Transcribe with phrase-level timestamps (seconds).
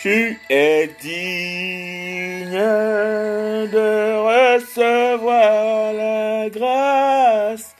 [0.00, 4.14] Tu es digne de
[4.54, 7.74] recevoir la grâce.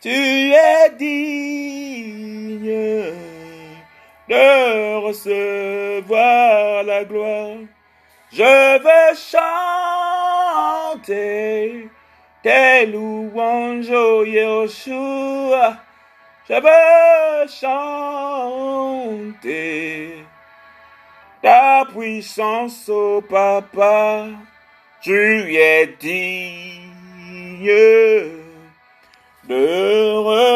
[0.00, 2.64] Tu es digne
[4.28, 7.58] de recevoir la gloire.
[8.32, 9.14] Je veux
[10.90, 11.88] chanter
[12.42, 15.76] tes louanges, ô Yeshua.
[16.48, 19.30] Je veux chanter
[21.42, 24.28] ta puissance, ô Papa.
[25.02, 27.64] Tu es digne
[29.48, 30.12] de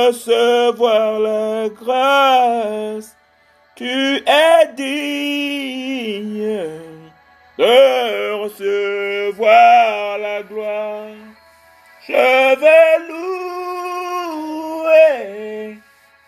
[0.08, 3.16] recevoir la grâce.
[3.74, 6.68] Tu es digne
[7.58, 11.16] de recevoir la gloire.
[12.06, 13.08] Je veux
[14.78, 15.78] louer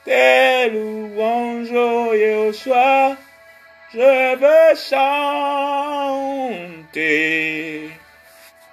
[0.05, 3.17] tes louanges, ô Yeshua.
[3.95, 4.75] Je veux
[6.75, 7.91] chanter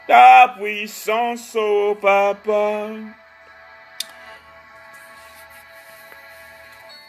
[0.08, 2.90] ta puissance, ô Papa.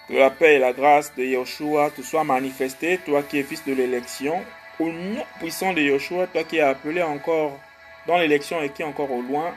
[0.06, 3.64] Que la paix et la grâce de Yeshua te soient manifestées, toi qui es fils
[3.64, 4.44] de l'élection,
[4.78, 7.58] au nom puissant de Yeshua, toi qui es appelé encore
[8.06, 9.54] dans l'élection et qui est encore au loin,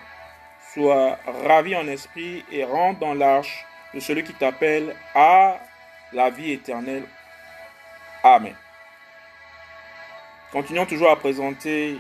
[0.74, 5.60] sois ravi en esprit et rentre dans l'arche de celui qui t'appelle à
[6.14, 7.04] la vie éternelle.
[8.36, 8.54] Amen.
[10.52, 11.98] Continuons toujours à présenter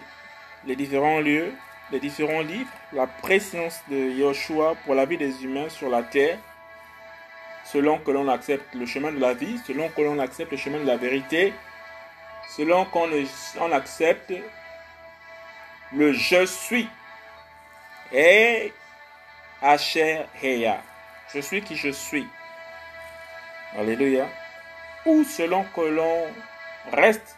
[0.65, 1.53] les différents lieux,
[1.89, 6.37] les différents livres, la présence de Yeshua pour la vie des humains sur la terre,
[7.63, 10.79] selon que l'on accepte le chemin de la vie, selon que l'on accepte le chemin
[10.79, 11.53] de la vérité,
[12.57, 13.09] selon qu'on
[13.61, 14.33] on accepte
[15.93, 16.89] le je suis.
[18.11, 18.73] Et
[19.61, 20.81] Asher Heya.
[21.33, 22.27] Je suis qui je suis.
[23.77, 24.27] Alléluia.
[25.07, 26.27] Ou selon que l'on
[26.91, 27.37] reste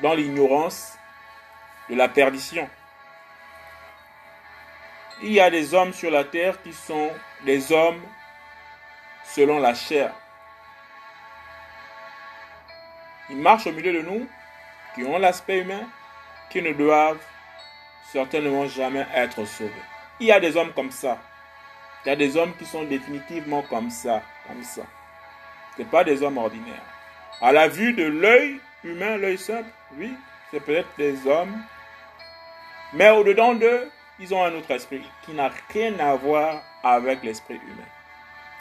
[0.00, 0.96] dans l'ignorance
[1.88, 2.68] de la perdition.
[5.22, 7.10] Il y a des hommes sur la terre qui sont
[7.44, 8.00] des hommes
[9.24, 10.14] selon la chair.
[13.28, 14.26] Ils marchent au milieu de nous,
[14.94, 15.88] qui ont l'aspect humain,
[16.50, 17.20] qui ne doivent
[18.12, 19.70] certainement jamais être sauvés.
[20.20, 21.18] Il y a des hommes comme ça.
[22.04, 24.82] Il y a des hommes qui sont définitivement comme ça, comme ça.
[25.76, 26.82] Ce pas des hommes ordinaires.
[27.40, 30.12] À la vue de l'œil humain, l'œil simple, oui,
[30.50, 31.56] c'est peut-être des hommes.
[32.92, 37.54] Mais au-dedans d'eux, ils ont un autre esprit qui n'a rien à voir avec l'esprit
[37.54, 37.88] humain.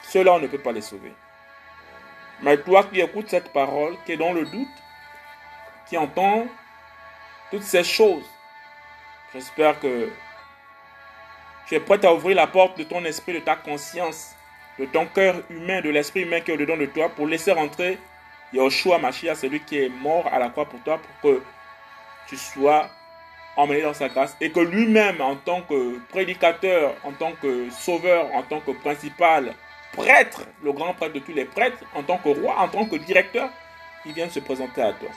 [0.03, 1.13] Cela, on ne peut pas les sauver.
[2.41, 4.67] Mais toi qui écoutes cette parole, qui est dans le doute,
[5.87, 6.45] qui entend
[7.51, 8.25] toutes ces choses,
[9.33, 10.09] j'espère que
[11.67, 14.35] tu es prêt à ouvrir la porte de ton esprit, de ta conscience,
[14.79, 17.97] de ton cœur humain, de l'esprit humain qui est au-dedans de toi, pour laisser rentrer
[18.53, 21.41] Yahushua Mashiach, celui qui est mort à la croix pour toi, pour que
[22.27, 22.89] tu sois
[23.57, 28.33] emmené dans sa grâce et que lui-même, en tant que prédicateur, en tant que sauveur,
[28.33, 29.53] en tant que principal
[29.91, 32.95] prêtre, le grand prêtre de tous les prêtres, en tant que roi, en tant que
[32.95, 33.49] directeur,
[34.05, 35.09] il vient se présenter à toi.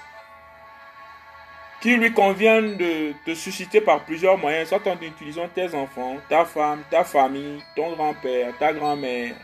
[1.80, 6.44] Qu'il lui convienne de te susciter par plusieurs moyens, soit en utilisant tes enfants, ta
[6.44, 9.34] femme, ta famille, ton grand-père, ta grand-mère,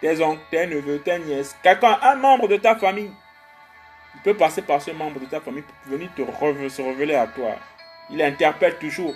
[0.00, 3.10] tes oncles, tes neveux, tes nièces, quelqu'un, un membre de ta famille.
[4.14, 7.26] Il peut passer par ce membre de ta famille pour venir te se révéler à
[7.26, 7.56] toi.
[8.10, 9.14] Il interpelle toujours.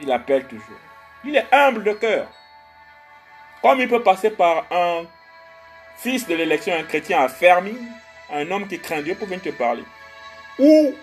[0.00, 0.78] Il appelle toujours.
[1.24, 2.28] Il est humble de cœur.
[3.62, 5.04] Comme il peut passer par un
[5.96, 7.76] fils de l'élection, un chrétien affermi,
[8.32, 9.82] un homme qui craint Dieu pour venir te parler.
[10.58, 10.94] Ou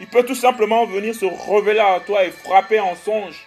[0.00, 3.46] il peut tout simplement venir se révéler à toi et frapper en songe.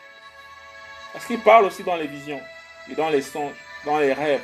[1.13, 2.41] Parce qu'il parle aussi dans les visions
[2.89, 4.41] et dans les songes, dans les rêves.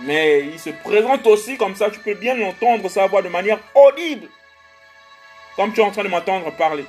[0.00, 3.58] Mais il se présente aussi comme ça, tu peux bien l'entendre, sa voix de manière
[3.74, 4.28] audible.
[5.56, 6.84] Comme tu es en train de m'entendre parler.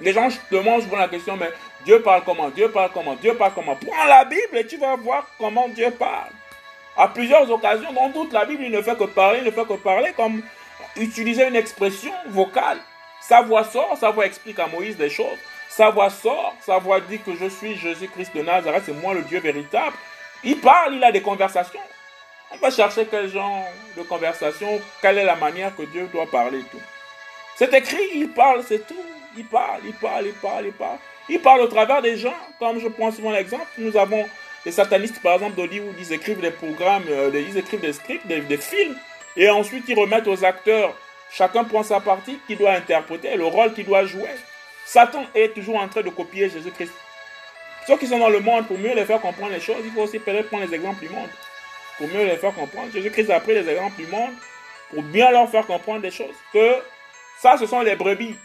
[0.00, 1.50] Les gens te demandent souvent la question, mais
[1.84, 2.50] Dieu parle comment?
[2.50, 3.14] Dieu parle comment?
[3.14, 3.76] Dieu parle comment?
[3.76, 6.30] Prends la Bible et tu vas voir comment Dieu parle.
[6.96, 9.64] À plusieurs occasions, dans toute la Bible, il ne fait que parler, il ne fait
[9.64, 10.42] que parler comme
[10.96, 12.78] utiliser une expression vocale.
[13.20, 15.38] Sa voix sort, sa voix explique à Moïse des choses.
[15.68, 19.22] Sa voix sort, sa voix dit que je suis Jésus-Christ de Nazareth, c'est moi le
[19.22, 19.96] Dieu véritable.
[20.44, 21.80] Il parle, il a des conversations.
[22.50, 23.64] On va chercher quel genre
[23.96, 26.80] de conversation, quelle est la manière que Dieu doit parler tout.
[27.56, 28.94] C'est écrit, il parle, c'est tout.
[29.36, 30.98] Il parle, il parle, il parle, il parle.
[31.28, 33.66] Il parle au travers des gens, comme je prends souvent l'exemple.
[33.76, 34.24] Nous avons
[34.64, 38.56] les satanistes, par exemple, d'Hollywood, ils écrivent des programmes, euh, ils écrivent des scripts, des,
[38.56, 38.96] films,
[39.36, 40.94] et ensuite ils remettent aux acteurs,
[41.30, 44.30] chacun prend sa partie, qui doit interpréter, le rôle qu'il doit jouer.
[44.84, 46.92] Satan est toujours en train de copier Jésus-Christ.
[47.88, 50.02] Ceux qui sont dans le monde, pour mieux les faire comprendre les choses, il faut
[50.02, 51.30] aussi peut-être prendre les exemples du monde.
[51.96, 54.34] Pour mieux les faire comprendre, Jésus-Christ a pris les exemples du monde
[54.90, 56.34] pour bien leur faire comprendre des choses.
[56.52, 56.82] Que
[57.40, 58.36] ça, ce sont les brebis.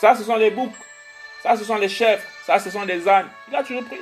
[0.00, 0.72] Ça, ce sont les boucs.
[1.42, 2.22] Ça, ce sont les chèvres.
[2.46, 3.28] Ça, ce sont des ânes.
[3.50, 4.00] Il a toujours pris.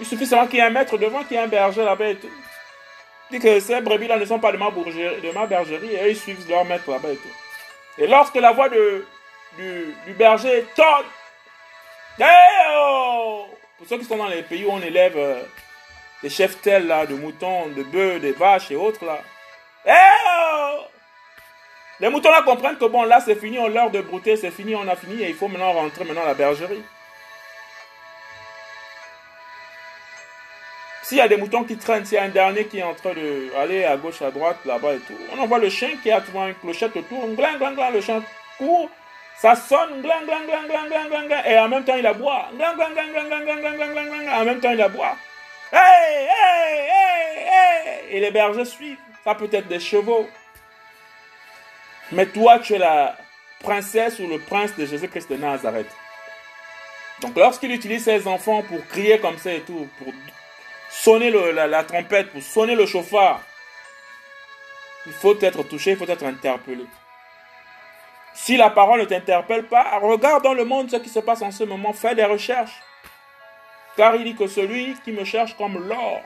[0.00, 2.08] Il suffit seulement qu'il y ait un maître devant, qu'il y ait un berger là-bas
[2.08, 2.28] et tout.
[3.30, 6.10] Il dit que ces brebis-là ne sont pas de ma, bergerie, de ma bergerie et
[6.10, 7.36] ils suivent leur maître là-bas et tout.
[7.96, 9.06] Et lorsque la voix de,
[9.56, 11.06] du, berger tonne!
[13.78, 15.42] Pour ceux qui sont dans les pays où on élève euh,
[16.22, 19.20] des chefs tels là, de moutons, de bœufs, des vaches et autres là,
[22.00, 24.74] les moutons là comprennent que bon là c'est fini, on l'heure de brouter, c'est fini,
[24.74, 26.82] on a fini et il faut maintenant rentrer maintenant à la bergerie.
[31.02, 32.94] S'il y a des moutons qui traînent, s'il y a un dernier qui est en
[32.94, 36.20] train d'aller à gauche, à droite, là-bas et tout, on envoie le chien qui a
[36.20, 37.58] toujours une clochette autour, gling,
[37.92, 38.22] le chien
[38.58, 38.88] court,
[39.40, 44.60] ça sonne, gling, gling, gling, gling, et en même temps il aboie, gling, en même
[44.60, 45.16] temps il aboie.
[45.72, 48.98] Hey, hey, hey, hey, et les bergers suivent.
[49.24, 50.28] Ça peut être des chevaux.
[52.12, 53.16] Mais toi, tu es la
[53.60, 55.90] princesse ou le prince de Jésus-Christ de Nazareth.
[57.20, 60.12] Donc lorsqu'il utilise ses enfants pour crier comme ça et tout, pour
[60.90, 63.40] sonner la, trompette, pour sonner le chauffard,
[65.06, 66.84] il faut être touché, il faut être interpellé.
[68.34, 71.50] Si la parole ne t'interpelle pas, regarde dans le monde ce qui se passe en
[71.50, 72.80] ce moment, fais des recherches.
[73.96, 76.20] Car il dit que celui qui me cherche comme l'or,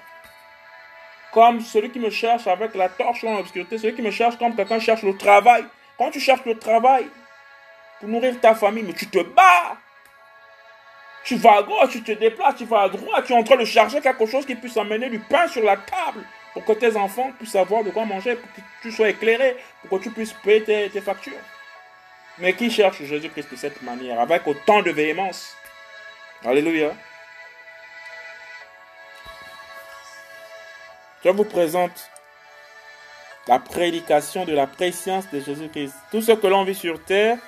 [1.32, 4.54] comme celui qui me cherche avec la torche dans l'obscurité, celui qui me cherche comme
[4.54, 5.64] quelqu'un cherche le travail.
[5.98, 7.06] Quand tu cherches le travail
[8.00, 9.78] pour nourrir ta famille, mais tu te bats
[11.24, 13.56] tu vas à gauche, tu te déplaces, tu vas à droite, tu es en train
[13.56, 16.22] de charger quelque chose qui puisse amener du pain sur la table
[16.52, 19.56] pour que tes enfants puissent avoir de quoi manger, pour que tu sois éclairé,
[19.88, 21.32] pour que tu puisses payer tes, factures.
[22.38, 25.54] Mais qui cherche Jésus-Christ de cette manière, avec autant de véhémence?
[26.44, 26.92] Alléluia.
[31.24, 32.10] Je vous présente
[33.46, 35.94] la prédication de la préscience de Jésus-Christ.
[36.10, 37.38] Tout ce que l'on vit sur terre,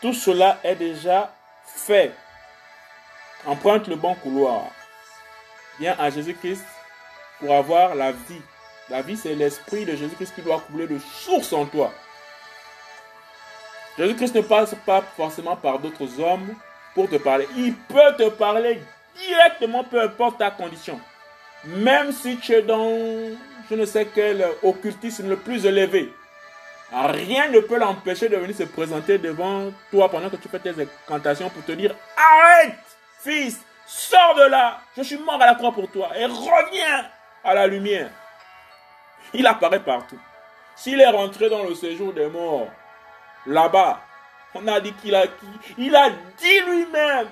[0.00, 1.32] tout cela est déjà
[1.64, 2.12] fait.
[3.46, 4.64] Emprunte le bon couloir.
[5.78, 6.64] Viens à Jésus-Christ
[7.38, 8.42] pour avoir la vie.
[8.88, 11.92] La vie, c'est l'esprit de Jésus-Christ qui doit couler de source en toi.
[13.98, 16.54] Jésus-Christ ne passe pas forcément par d'autres hommes
[16.94, 17.48] pour te parler.
[17.56, 18.80] Il peut te parler
[19.16, 21.00] directement, peu importe ta condition.
[21.64, 23.36] Même si tu es dans
[23.70, 26.12] je ne sais quel occultisme le plus élevé.
[26.90, 30.70] Rien ne peut l'empêcher de venir se présenter devant toi pendant que tu fais tes
[30.70, 32.78] incantations pour te dire Arrête,
[33.20, 34.78] fils, sors de là.
[34.96, 37.04] Je suis mort à la croix pour toi et reviens
[37.44, 38.08] à la lumière.
[39.34, 40.18] Il apparaît partout.
[40.76, 42.68] S'il est rentré dans le séjour des morts,
[43.46, 44.00] là-bas,
[44.54, 45.24] on a dit qu'il a,
[45.76, 47.28] il a dit lui-même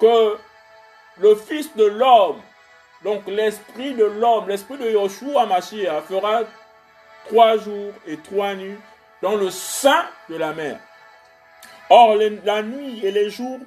[0.00, 0.38] que
[1.18, 2.40] le Fils de l'homme,
[3.02, 6.40] donc l'esprit de l'homme, l'esprit de Yoshua Mashiach, fera
[7.28, 8.78] trois jours et trois nuits
[9.22, 10.78] dans le sein de la mer.
[11.88, 13.60] Or, la nuit et les jours,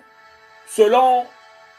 [0.68, 1.26] selon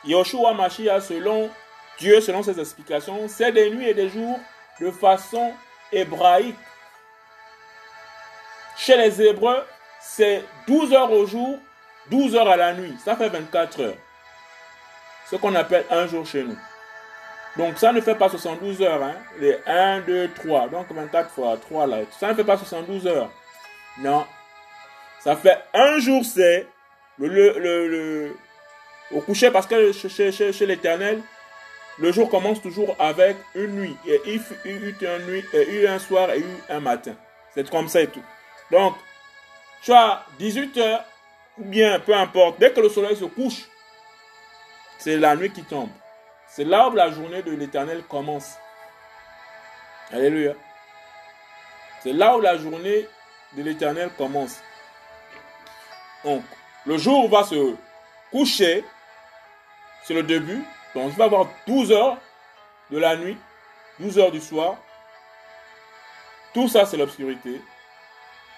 [0.05, 1.51] Yoshua Mashiach, selon
[1.99, 4.39] Dieu, selon ses explications, c'est des nuits et des jours
[4.81, 5.53] de façon
[5.93, 6.57] hébraïque.
[8.81, 9.63] Chez les Hébreux,
[10.01, 11.59] c'est 12 heures au jour,
[12.11, 12.97] 12 heures à la nuit.
[13.05, 13.97] Ça fait 24 heures.
[15.31, 16.57] Ce qu'on appelle un jour chez nous.
[17.59, 19.03] Donc ça ne fait pas 72 heures.
[19.03, 19.17] Hein?
[19.39, 20.69] Les 1, 2, 3.
[20.69, 21.99] Donc 24 fois 3 là.
[22.19, 23.31] Ça ne fait pas 72 heures.
[23.99, 24.25] Non.
[25.23, 26.67] Ça fait un jour c'est
[27.19, 28.35] le,
[29.11, 31.21] au coucher parce que chez, l'éternel,
[31.99, 33.97] le jour commence toujours avec une nuit.
[34.07, 37.15] Et il y eut une nuit, et eu un soir et eu un matin.
[37.55, 38.23] C'est comme ça et tout.
[38.71, 38.97] Donc,
[39.83, 41.05] tu as 18 heures,
[41.59, 43.65] ou bien peu importe, dès que le soleil se couche,
[44.99, 45.91] c'est la nuit qui tombe.
[46.49, 48.57] C'est là où la journée de l'éternel commence.
[50.13, 50.55] Alléluia.
[52.03, 53.09] C'est là où la journée
[53.55, 54.61] de l'éternel commence.
[56.25, 56.43] Donc,
[56.87, 57.75] le jour va se
[58.31, 58.85] coucher,
[60.05, 60.65] c'est le début.
[60.95, 62.19] Donc, il va avoir 12 heures
[62.91, 63.39] de la nuit,
[64.01, 64.77] 12 heures du soir.
[66.53, 67.61] Tout ça, c'est l'obscurité.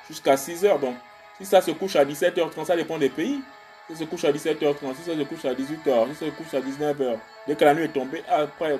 [0.09, 0.79] Jusqu'à 6 heures.
[0.79, 0.97] Donc,
[1.39, 3.41] si ça se couche à 17h30, ça dépend des pays.
[3.89, 6.31] Si ça se couche à 17h30, si ça se couche à 18h, si ça se
[6.31, 8.79] couche à 19h, Dès que la nuit est tombée, après,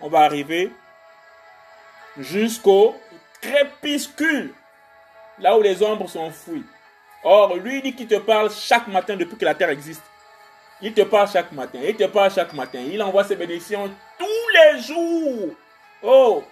[0.00, 0.72] on va arriver
[2.16, 2.96] jusqu'au
[3.40, 4.52] crépuscule,
[5.38, 6.64] là où les ombres sont fouilles.
[7.22, 10.02] Or, lui dit qu'il te parle chaque matin depuis que la terre existe.
[10.80, 12.80] Il te parle chaque matin, il te parle chaque matin.
[12.80, 15.54] Il envoie ses bénédictions tous les jours.
[16.02, 16.42] Oh,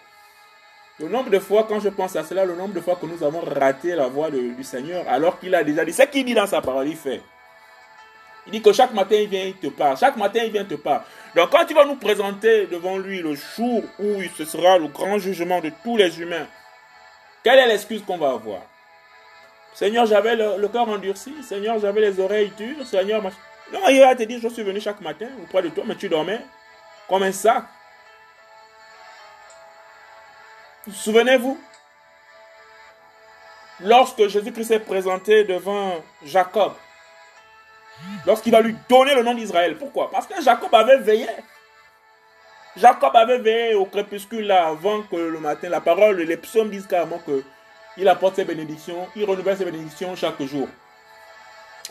[0.99, 3.23] le nombre de fois, quand je pense à cela, le nombre de fois que nous
[3.23, 6.47] avons raté la voix du Seigneur, alors qu'il a déjà dit ce qu'il dit dans
[6.47, 7.21] sa parole, il fait.
[8.47, 9.97] Il dit que chaque matin, il vient, il te parle.
[9.99, 11.03] Chaque matin, il vient, te parle.
[11.35, 15.19] Donc, quand tu vas nous présenter devant lui le jour où ce sera le grand
[15.19, 16.47] jugement de tous les humains,
[17.43, 18.63] quelle est l'excuse qu'on va avoir?
[19.75, 21.35] Seigneur, j'avais le, cœur endurci.
[21.43, 22.87] Seigneur, j'avais les oreilles dures.
[22.87, 25.97] Seigneur, non, il va te dire, je suis venu chaque matin auprès de toi, mais
[25.97, 26.41] tu dormais
[27.09, 27.65] comme un sac.
[30.93, 31.59] Souvenez-vous,
[33.81, 36.73] lorsque Jésus-Christ s'est présenté devant Jacob,
[38.25, 39.77] lorsqu'il va lui donner le nom d'Israël.
[39.77, 40.11] Pourquoi?
[40.11, 41.27] Parce que Jacob avait veillé.
[42.77, 47.19] Jacob avait veillé au crépuscule avant que le matin, la parole, les psaumes disent carrément
[47.19, 47.43] que
[47.97, 50.69] il apporte ses bénédictions, il renouvelle ses bénédictions chaque jour.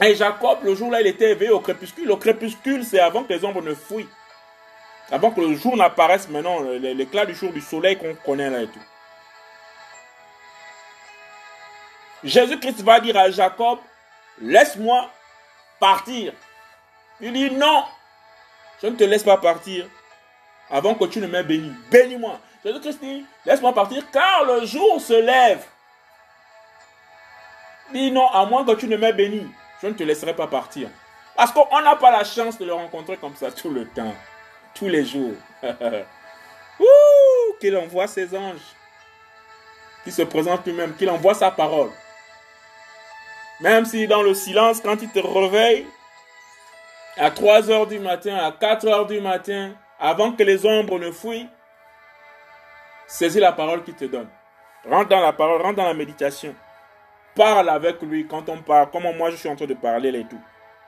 [0.02, 2.08] Et Jacob, le jour là, il était éveillé au crépuscule.
[2.08, 4.08] Le crépuscule, c'est avant que les ombres ne fuient.
[5.12, 8.68] Avant que le jour n'apparaisse maintenant, l'éclat du jour du soleil qu'on connaît là et
[8.68, 8.80] tout.
[12.24, 13.80] Jésus-Christ va dire à Jacob,
[14.42, 15.10] laisse-moi
[15.80, 16.34] partir.
[17.22, 17.84] Il dit non,
[18.82, 19.86] je ne te laisse pas partir
[20.70, 21.72] avant que tu ne m'aies béni.
[21.92, 22.40] Bénis-moi.
[22.64, 25.64] Jésus-Christ dit, laisse-moi partir car le jour se lève.
[27.94, 29.48] Il dit non, à moins que tu ne m'aies béni,
[29.82, 30.90] je ne te laisserai pas partir.
[31.36, 34.16] Parce qu'on n'a pas la chance de le rencontrer comme ça tout le temps,
[34.76, 35.34] tous les jours.
[37.60, 38.76] qu'il envoie ses anges,
[40.04, 41.90] qu'il se présente lui-même, qu'il envoie sa parole.
[43.62, 45.88] Même si dans le silence, quand il te réveille,
[47.18, 51.12] à 3 heures du matin, à 4 heures du matin, avant que les ombres ne
[51.12, 51.48] fuient,
[53.08, 54.28] saisis la parole qu'il te donne.
[54.90, 56.54] Rentre dans la parole, rentre dans la méditation.
[57.34, 60.26] Parle avec lui quand on parle, comme moi je suis en train de parler et
[60.26, 60.40] tout.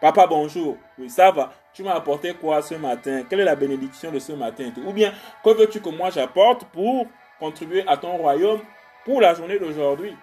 [0.01, 0.77] Papa, bonjour.
[0.99, 1.51] Oui, ça va.
[1.77, 3.21] Tu m'as apporté quoi ce matin?
[3.29, 4.71] Quelle est la bénédiction de ce matin?
[4.83, 7.05] Ou bien, que veux-tu que moi j'apporte pour
[7.39, 8.61] contribuer à ton royaume
[9.05, 10.17] pour la journée d'aujourd'hui?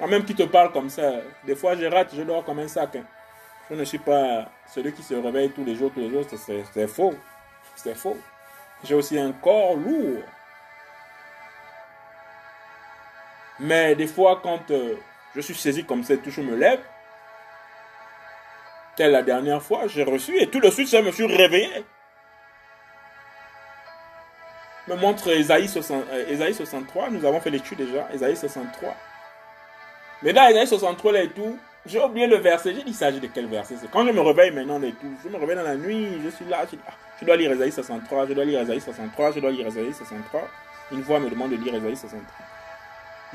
[0.00, 1.08] Moi-même qui te parle comme ça,
[1.44, 2.96] des fois je rate, je dors comme un sac.
[2.96, 3.04] Hein.
[3.70, 6.24] Je ne suis pas celui qui se réveille tous les jours, tous les jours.
[6.28, 7.14] C'est faux.
[7.76, 8.18] C'est faux.
[8.82, 10.24] J'ai aussi un corps lourd.
[13.60, 14.96] Mais des fois, quand euh,
[15.36, 16.80] je suis saisi comme ça, tout je me lève.
[18.96, 21.84] Telle la dernière fois, j'ai reçu et tout de suite, je me suis réveillé.
[24.88, 28.94] Me montre Esaïe 63, nous avons fait l'étude déjà, Esaïe 63.
[30.22, 32.74] Mais dans Isaïe 63 là et tout, j'ai oublié le verset.
[32.74, 33.74] J'ai dit, il s'agit de quel verset?
[33.92, 36.44] Quand je me réveille maintenant et tout, je me réveille dans la nuit, je suis
[36.44, 39.50] là, je, ah, je dois lire Isaïe 63, je dois lire Isaïe 63, je dois
[39.50, 40.48] lire Isaïe 63.
[40.92, 42.20] Une voix me demande de lire Isaïe 63.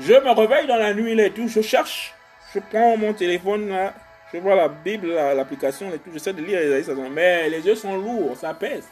[0.00, 2.14] Je me réveille dans la nuit et tout, je cherche,
[2.54, 3.90] je prends mon téléphone
[4.32, 7.10] je vois la Bible, l'application et tout, j'essaie de lire Isaïe 63.
[7.10, 8.86] Mais les yeux sont lourds, ça pèse.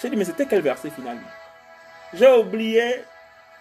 [0.00, 1.28] J'ai dit, mais c'était quel verset finalement?
[2.14, 3.02] J'ai oublié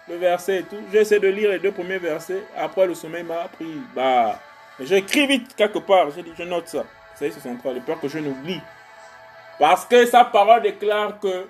[0.08, 0.82] le verset et tout.
[0.92, 2.44] J'essaie de lire les deux premiers versets.
[2.56, 3.82] Après, le sommeil m'a pris.
[3.96, 4.40] Bah,
[4.80, 6.12] j'écris vite quelque part.
[6.12, 6.84] J'ai dit, je note ça.
[7.22, 7.74] Est, 63.
[7.74, 8.62] De peur que je n'oublie.
[9.58, 11.48] Parce que sa parole déclare que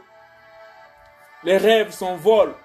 [1.43, 2.55] les rêves s'envolent,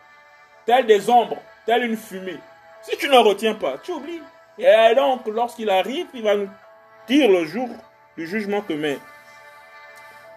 [0.67, 2.39] tels des ombres, tels une fumée.
[2.83, 4.23] Si tu ne retiens pas, tu oublies.
[4.59, 6.49] Et donc, lorsqu'il arrive, il va nous
[7.11, 7.69] dire le jour
[8.17, 8.99] du jugement que mais.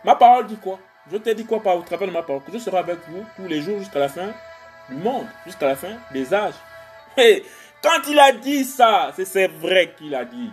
[0.04, 0.80] Ma parole dit quoi?
[1.12, 2.42] Je t'ai dit quoi par au travers de ma parole?
[2.44, 4.30] Que je serai avec vous tous les jours jusqu'à la fin
[4.90, 6.56] du monde, jusqu'à la fin des âges.
[7.18, 7.44] Et
[7.82, 10.52] quand il a dit ça, c'est vrai qu'il a dit.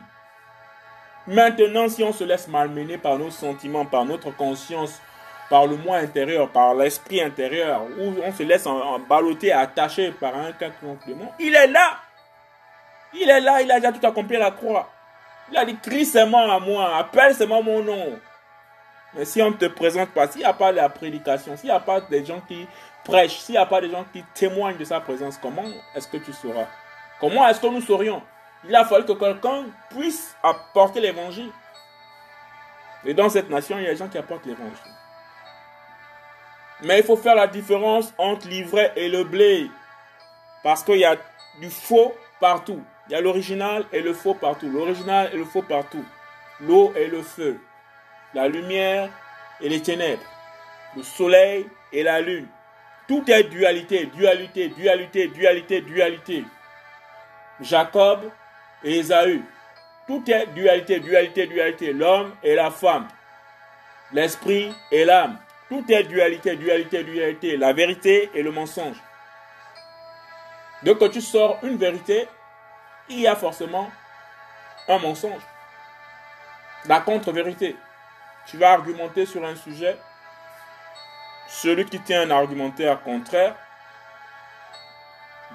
[1.26, 5.00] Maintenant, si on se laisse malmener par nos sentiments, par notre conscience,
[5.48, 8.66] par le moi intérieur, par l'esprit intérieur, ou on se laisse
[9.08, 11.96] balloter, attaché par un quelconque démon, il est là.
[13.14, 14.88] Il est là, il a déjà tout accompli à la croix.
[15.50, 18.18] Il a dit, crie seulement à moi, appelle seulement mon nom.
[19.14, 21.74] Mais si on ne te présente pas, s'il n'y a pas la prédication, s'il n'y
[21.74, 22.66] a pas des gens qui
[23.04, 25.64] prêche, s'il n'y a pas de gens qui témoignent de sa présence, comment
[25.94, 26.66] est-ce que tu sauras?
[27.18, 28.22] Comment est-ce que nous saurions?
[28.64, 31.50] Il a fallu que quelqu'un puisse apporter l'évangile.
[33.04, 34.94] Et dans cette nation, il y a des gens qui apportent l'évangile.
[36.82, 39.70] Mais il faut faire la différence entre l'ivraie et le blé.
[40.62, 41.16] Parce qu'il y a
[41.60, 42.82] du faux partout.
[43.10, 44.70] Il y a l'original et le faux partout.
[44.70, 46.04] L'original et le faux partout.
[46.60, 47.58] L'eau et le feu.
[48.34, 49.10] La lumière
[49.60, 50.22] et les ténèbres.
[50.96, 52.46] Le soleil et la lune.
[53.08, 56.44] Tout est dualité, dualité, dualité, dualité, dualité.
[57.60, 58.30] Jacob
[58.84, 59.42] et Esaü.
[60.06, 61.92] Tout est dualité, dualité, dualité.
[61.92, 63.08] L'homme et la femme.
[64.12, 65.36] L'esprit et l'âme.
[65.68, 67.56] Tout est dualité, dualité, dualité.
[67.56, 69.02] La vérité et le mensonge.
[70.84, 72.28] Donc quand tu sors une vérité,
[73.10, 73.90] il y a forcément
[74.88, 75.42] un mensonge.
[76.86, 77.76] La contre-vérité.
[78.46, 79.98] Tu vas argumenter sur un sujet,
[81.48, 83.54] celui qui tient un argumentaire contraire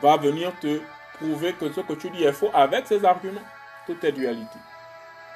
[0.02, 0.82] va venir te
[1.16, 3.42] prouver que ce que tu dis est faux avec ses arguments.
[3.86, 4.58] Tout est dualité.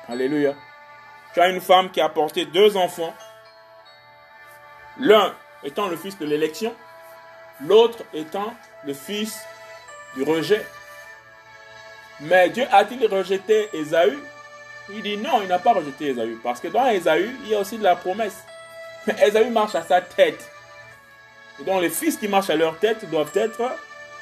[0.08, 0.54] Alléluia.
[1.34, 3.14] Tu as une femme qui a porté deux enfants.
[4.98, 5.34] L'un
[5.64, 6.76] étant le fils de l'élection,
[7.62, 9.40] l'autre étant le fils
[10.16, 10.66] du rejet.
[12.22, 14.18] Mais Dieu a-t-il rejeté Ésaü
[14.90, 16.38] Il dit non, il n'a pas rejeté Ésaü.
[16.44, 18.44] Parce que dans Ésaü, il y a aussi de la promesse.
[19.08, 20.50] Mais Ésaü marche à sa tête.
[21.60, 23.72] Et donc les fils qui marchent à leur tête doivent être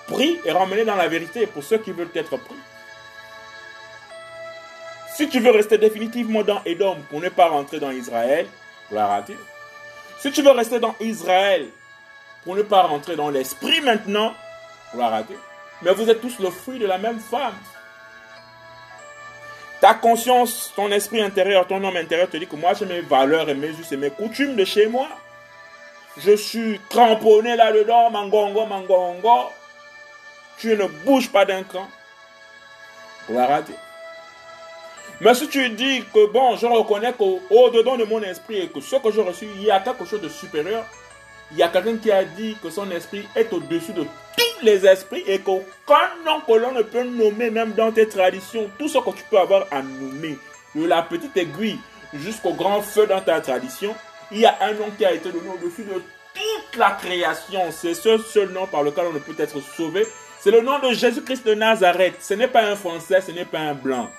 [0.07, 2.55] pris et ramenés dans la vérité pour ceux qui veulent être pris.
[5.15, 8.45] Si tu veux rester définitivement dans Édom pour ne pas rentrer dans Israël,
[8.89, 9.37] gloire à Dieu.
[10.19, 11.67] Si tu veux rester dans Israël
[12.43, 14.33] pour ne pas rentrer dans l'esprit maintenant,
[14.93, 15.37] gloire à Dieu.
[15.81, 17.55] Mais vous êtes tous le fruit de la même femme.
[19.79, 23.49] Ta conscience, ton esprit intérieur, ton homme intérieur te dit que moi j'ai mes valeurs
[23.49, 25.07] et mes us et mes coutumes de chez moi.
[26.17, 29.51] Je suis cramponné là-dedans, mangongo, mangongo.
[30.57, 31.87] Tu ne bouges pas d'un cran.
[33.29, 33.75] Gloire à Dieu.
[35.21, 38.95] Mais si tu dis que bon, je reconnais qu'au-dedans de mon esprit et que ce
[38.95, 40.85] que j'ai reçu, il y a quelque chose de supérieur,
[41.51, 44.05] il y a quelqu'un qui a dit que son esprit est au-dessus de
[44.63, 48.87] les esprits et qu'aucun nom que l'on ne peut nommer, même dans tes traditions, tout
[48.87, 50.37] ce que tu peux avoir à nommer,
[50.75, 51.79] de la petite aiguille
[52.13, 53.95] jusqu'au grand feu dans ta tradition,
[54.31, 57.71] il y a un nom qui a été donné au-dessus de toute la création.
[57.71, 60.05] C'est ce seul nom par lequel on ne peut être sauvé.
[60.39, 62.15] C'est le nom de Jésus-Christ de Nazareth.
[62.21, 64.09] Ce n'est pas un français, ce n'est pas un blanc.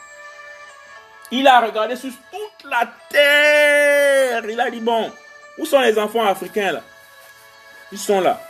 [1.30, 4.42] Il a regardé sur toute la terre.
[4.48, 5.12] Il a dit, bon,
[5.58, 6.82] où sont les enfants africains là?
[7.92, 8.40] Ils sont là.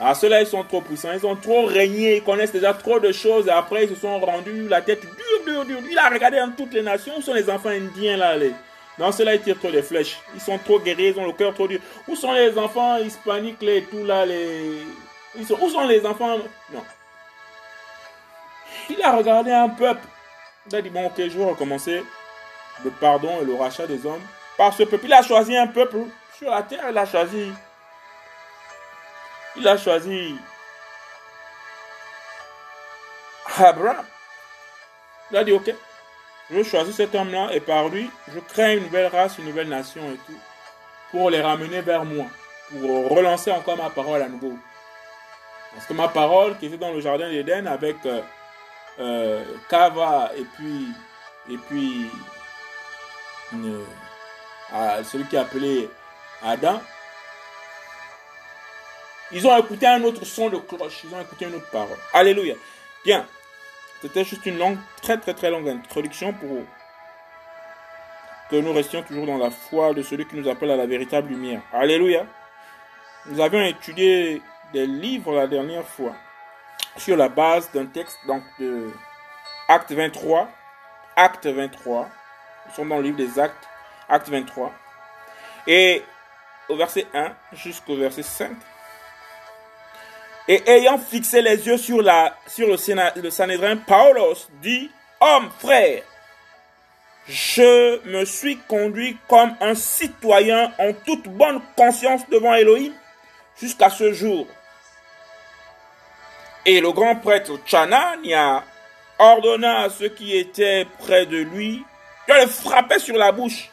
[0.00, 3.12] Alors ceux-là, ils sont trop puissants, ils ont trop régné, ils connaissent déjà trop de
[3.12, 5.80] choses et après ils se sont rendus la tête dure, dure, dure.
[5.90, 8.54] Il a regardé dans toutes les nations, où sont les enfants indiens là les...
[8.98, 10.18] Non, ceux-là, ils tirent trop des flèches.
[10.34, 11.80] Ils sont trop guerriers, ils ont le cœur trop dur.
[12.08, 14.82] Où sont les enfants hispaniques les tout là les...
[15.38, 16.36] Où sont les enfants?
[16.72, 16.84] Non.
[18.90, 20.06] Il a regardé un peuple.
[20.66, 22.02] Il a dit, bon, ok, je vais recommencer
[22.84, 24.22] le pardon et le rachat des hommes
[24.58, 25.06] par ce peuple.
[25.06, 25.98] Il a choisi un peuple
[26.38, 27.52] sur la terre, il a choisi.
[29.56, 30.36] Il a choisi
[33.58, 34.06] Abraham.
[35.30, 35.72] Il a dit, ok,
[36.50, 40.02] je choisis cet homme-là et par lui, je crée une nouvelle race, une nouvelle nation
[40.12, 40.38] et tout,
[41.10, 42.26] pour les ramener vers moi,
[42.70, 44.56] pour relancer encore ma parole à nouveau.
[45.74, 48.20] Parce que ma parole qui était dans le jardin d'Éden avec euh,
[48.98, 50.86] euh, Kava et puis,
[51.48, 52.10] et puis
[54.72, 55.88] à celui qui est appelé
[56.42, 56.80] Adam,
[59.32, 61.96] ils ont écouté un autre son de cloche, ils ont écouté une autre parole.
[62.12, 62.54] Alléluia.
[63.04, 63.26] Bien,
[64.02, 66.64] c'était juste une longue, très très très longue introduction pour
[68.50, 71.28] que nous restions toujours dans la foi de celui qui nous appelle à la véritable
[71.28, 71.62] lumière.
[71.72, 72.26] Alléluia.
[73.26, 76.14] Nous avions étudié des livres la dernière fois
[76.96, 78.90] sur la base d'un texte donc de
[79.68, 80.48] Acte 23.
[81.16, 82.08] Acte 23
[82.70, 83.68] nous sommes dans le livre des Actes,
[84.08, 84.72] Acte 23.
[85.66, 86.04] Et
[86.68, 88.52] au verset 1 jusqu'au verset 5.
[90.52, 95.48] Et ayant fixé les yeux sur, la, sur le, Sénat, le Sanhédrin, Paulos dit, Homme,
[95.60, 96.02] frère,
[97.28, 102.92] je me suis conduit comme un citoyen en toute bonne conscience devant Elohim
[103.60, 104.48] jusqu'à ce jour.
[106.66, 108.64] Et le grand prêtre Chanania
[109.20, 111.84] ordonna à ceux qui étaient près de lui
[112.26, 113.70] le frapper sur la bouche.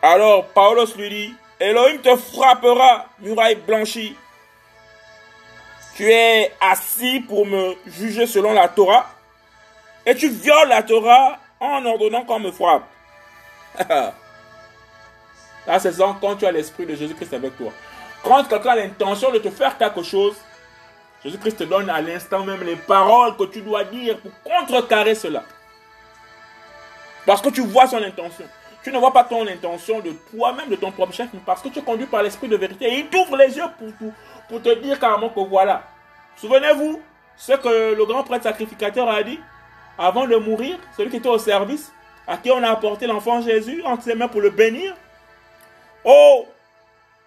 [0.00, 4.16] Alors Paulos lui dit, Elohim te frappera, muraille blanchie.
[5.96, 9.06] Tu es assis pour me juger selon la Torah
[10.06, 12.84] et tu violes la Torah en ordonnant qu'on me frappe.
[15.66, 17.72] Là, c'est quand tu as l'esprit de Jésus-Christ avec toi.
[18.22, 20.36] Quand quelqu'un a l'intention de te faire quelque chose,
[21.24, 25.44] Jésus-Christ te donne à l'instant même les paroles que tu dois dire pour contrecarrer cela.
[27.26, 28.46] Parce que tu vois son intention.
[28.88, 31.68] Tu ne vois pas ton intention de toi-même, de ton propre chef, mais parce que
[31.68, 32.86] tu es conduit par l'esprit de vérité.
[32.86, 34.12] Et il t'ouvre les yeux pour,
[34.48, 35.82] pour, te dire carrément que voilà.
[36.36, 37.02] Souvenez-vous
[37.36, 39.38] ce que le grand prêtre sacrificateur a dit
[39.98, 41.92] avant de mourir, celui qui était au service,
[42.26, 44.96] à qui on a apporté l'enfant Jésus entre ses mains pour le bénir.
[46.02, 46.46] Oh,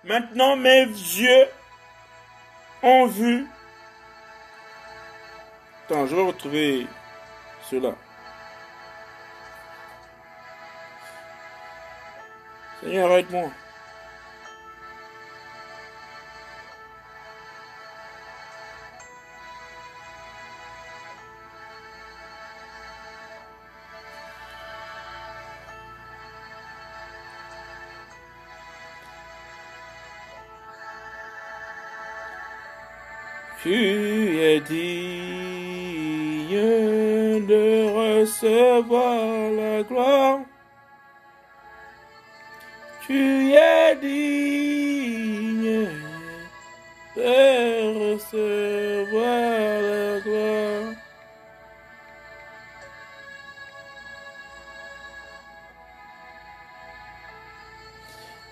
[0.03, 1.45] maintenant mes yeux
[2.81, 3.45] ont vu
[5.89, 6.87] je vais retrouver
[7.69, 7.93] cela.
[12.81, 13.51] Seigneur, aide-moi.
[33.61, 35.11] Tu es dit
[37.47, 40.50] de recevoir la gloire.
[43.11, 45.89] Tu es digne
[47.17, 50.95] de recevoir la gloire.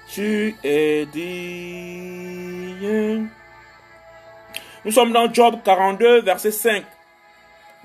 [0.10, 2.50] Tu es digne.
[4.84, 6.84] Nous sommes dans Job 42, verset 5.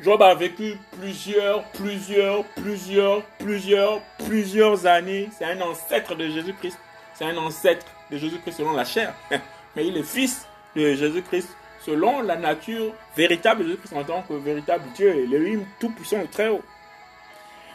[0.01, 5.29] Job a vécu plusieurs, plusieurs, plusieurs, plusieurs, plusieurs années.
[5.39, 6.79] C'est un ancêtre de Jésus-Christ.
[7.15, 9.15] C'est un ancêtre de Jésus-Christ selon la chair.
[9.77, 11.49] Mais il est fils de Jésus-Christ
[11.85, 16.49] selon la nature véritable de Jésus-Christ en tant que véritable Dieu, l'élohim tout-puissant et très
[16.49, 16.65] haut.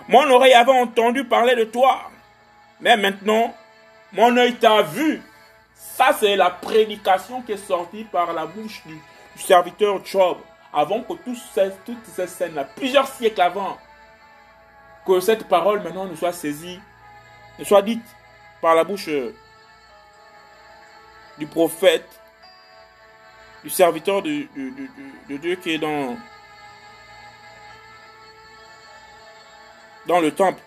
[0.09, 2.09] Mon oreille avait entendu parler de toi,
[2.81, 3.53] mais maintenant,
[4.11, 5.21] mon œil t'a vu.
[5.75, 8.99] Ça, c'est la prédication qui est sortie par la bouche du,
[9.37, 10.37] serviteur Job
[10.73, 11.37] avant que toutes
[12.15, 13.77] ces, scènes-là, plusieurs siècles avant,
[15.05, 16.79] que cette parole maintenant ne soit saisie,
[17.57, 18.03] ne soit dite
[18.61, 19.33] par la bouche euh,
[21.37, 22.07] du prophète,
[23.63, 24.47] du serviteur de,
[25.27, 26.15] de, Dieu qui est dans,
[30.05, 30.61] dans le temple.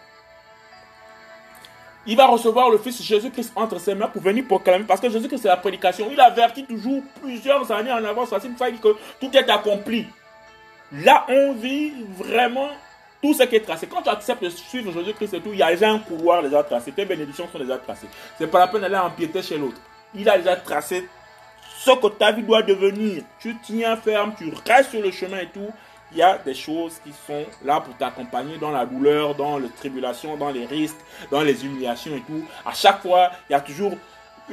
[2.06, 4.84] Il va recevoir le Fils Jésus-Christ entre ses mains pour venir proclamer.
[4.84, 6.08] Parce que Jésus-Christ, c'est la prédication.
[6.10, 8.30] Il avertit toujours plusieurs années en avance.
[8.30, 10.06] C'est fois que tout est accompli.
[10.92, 12.68] Là, on vit vraiment
[13.22, 13.86] tout ce qui est tracé.
[13.86, 16.62] Quand tu acceptes de suivre Jésus-Christ et tout, il y a déjà un couloir déjà
[16.64, 16.90] tracé.
[16.90, 18.08] Tes bénédictions sont déjà tracées.
[18.36, 19.80] C'est pas la peine d'aller empiéter chez l'autre.
[20.14, 21.08] Il a déjà tracé
[21.78, 23.22] ce que ta vie doit devenir.
[23.38, 25.70] Tu tiens ferme, tu restes sur le chemin et tout.
[26.12, 29.70] Il y a des choses qui sont là pour t'accompagner dans la douleur, dans les
[29.70, 30.98] tribulations, dans les risques,
[31.31, 32.44] dans les humiliations et tout.
[32.64, 33.92] À chaque fois, il y a toujours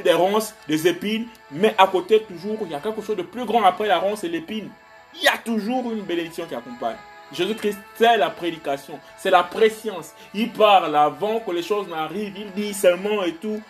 [0.04, 3.46] des ronces, des épines, mais à côté, toujours, il y a quelque chose de plus
[3.46, 4.70] grand après la ronce et l'épine
[5.16, 6.98] il y a toujours une bénédiction qui accompagne.
[7.32, 10.14] Jésus-Christ, c'est la prédication, c'est la préscience.
[10.34, 13.62] Il parle avant que les choses n'arrivent, il dit seulement et tout.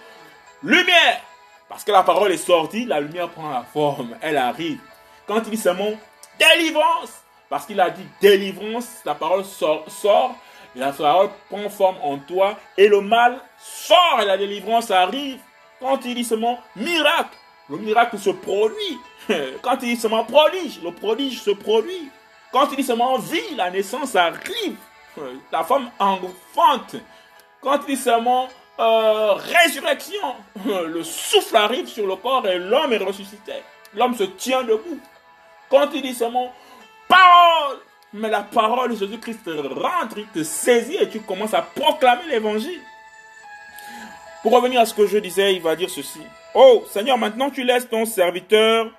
[0.64, 1.22] Lumière
[1.68, 4.80] Parce que la parole est sortie, la lumière prend la forme, elle arrive.
[5.28, 5.92] Quand il dit seulement
[6.40, 10.36] délivrance, parce qu'il a dit délivrance, la parole sort,
[10.76, 15.40] la parole prend forme en toi, et le mal sort et la délivrance arrive.
[15.80, 17.38] Quand il dit seulement miracle,
[17.70, 19.00] le miracle se produit.
[19.62, 22.10] Quand il dit seulement prodige, le prodige se produit.
[22.52, 24.76] Quand il dit seulement vie, la naissance arrive.
[25.52, 26.96] La femme enfante.
[27.62, 28.48] Quand il dit seulement
[28.80, 30.36] euh, résurrection,
[30.66, 33.54] le souffle arrive sur le corps et l'homme est ressuscité.
[33.94, 35.00] L'homme se tient debout.
[35.70, 36.54] Quand il dit seulement
[37.10, 37.80] parole,
[38.14, 42.82] mais la parole de Jésus-Christ rentre, il te saisit et tu commences à proclamer l'évangile.
[44.42, 46.22] Pour revenir à ce que je disais, il va dire ceci.
[46.54, 48.90] Oh Seigneur, maintenant tu laisses ton serviteur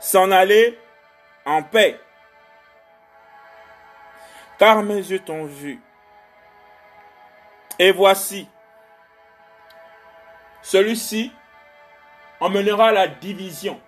[0.00, 0.78] s'en aller
[1.46, 2.00] en paix.
[4.58, 5.80] Car mes yeux t'ont vu.
[7.78, 8.48] Et voici,
[10.62, 11.32] celui-ci
[12.40, 13.80] emmènera la division.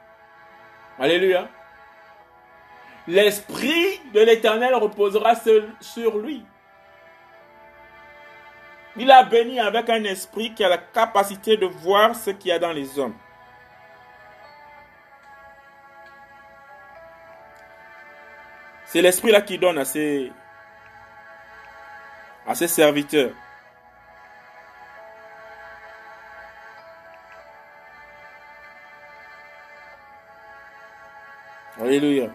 [0.98, 1.48] Alléluia.
[3.08, 5.34] L'Esprit de l'Éternel reposera
[5.80, 6.44] sur lui.
[8.96, 12.52] Il a béni avec un esprit qui a la capacité de voir ce qu'il y
[12.52, 13.14] a dans les hommes.
[18.86, 20.32] C'est l'esprit-là qui donne à ses,
[22.46, 23.32] à ses serviteurs.
[31.78, 32.30] Alléluia.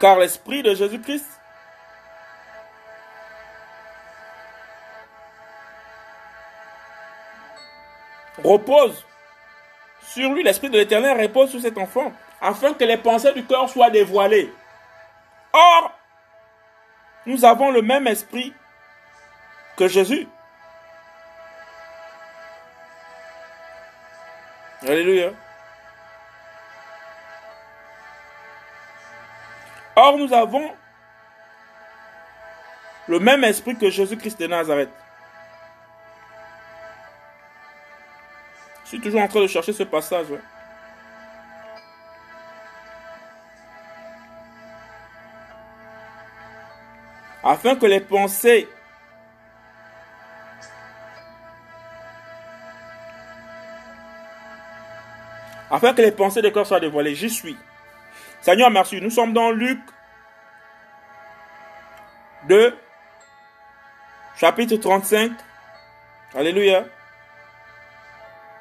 [0.00, 1.26] Car l'esprit de Jésus-Christ
[8.42, 9.04] repose
[10.02, 13.68] sur lui, l'Esprit de l'Éternel repose sur cet enfant, afin que les pensées du cœur
[13.68, 14.52] soient dévoilées.
[15.52, 15.92] Or,
[17.26, 18.52] nous avons le même esprit
[19.76, 20.26] que Jésus.
[24.82, 25.32] Alléluia.
[30.02, 30.72] Or, nous avons
[33.06, 34.88] le même esprit que Jésus-Christ de Nazareth.
[38.84, 40.28] Je suis toujours en train de chercher ce passage.
[47.44, 48.66] Afin que les pensées
[55.70, 57.14] afin que les pensées des corps soient dévoilées.
[57.14, 57.58] J'y suis.
[58.40, 59.00] Seigneur, merci.
[59.00, 59.78] Nous sommes dans Luc
[64.36, 65.32] chapitre 35.
[66.34, 66.84] Alléluia.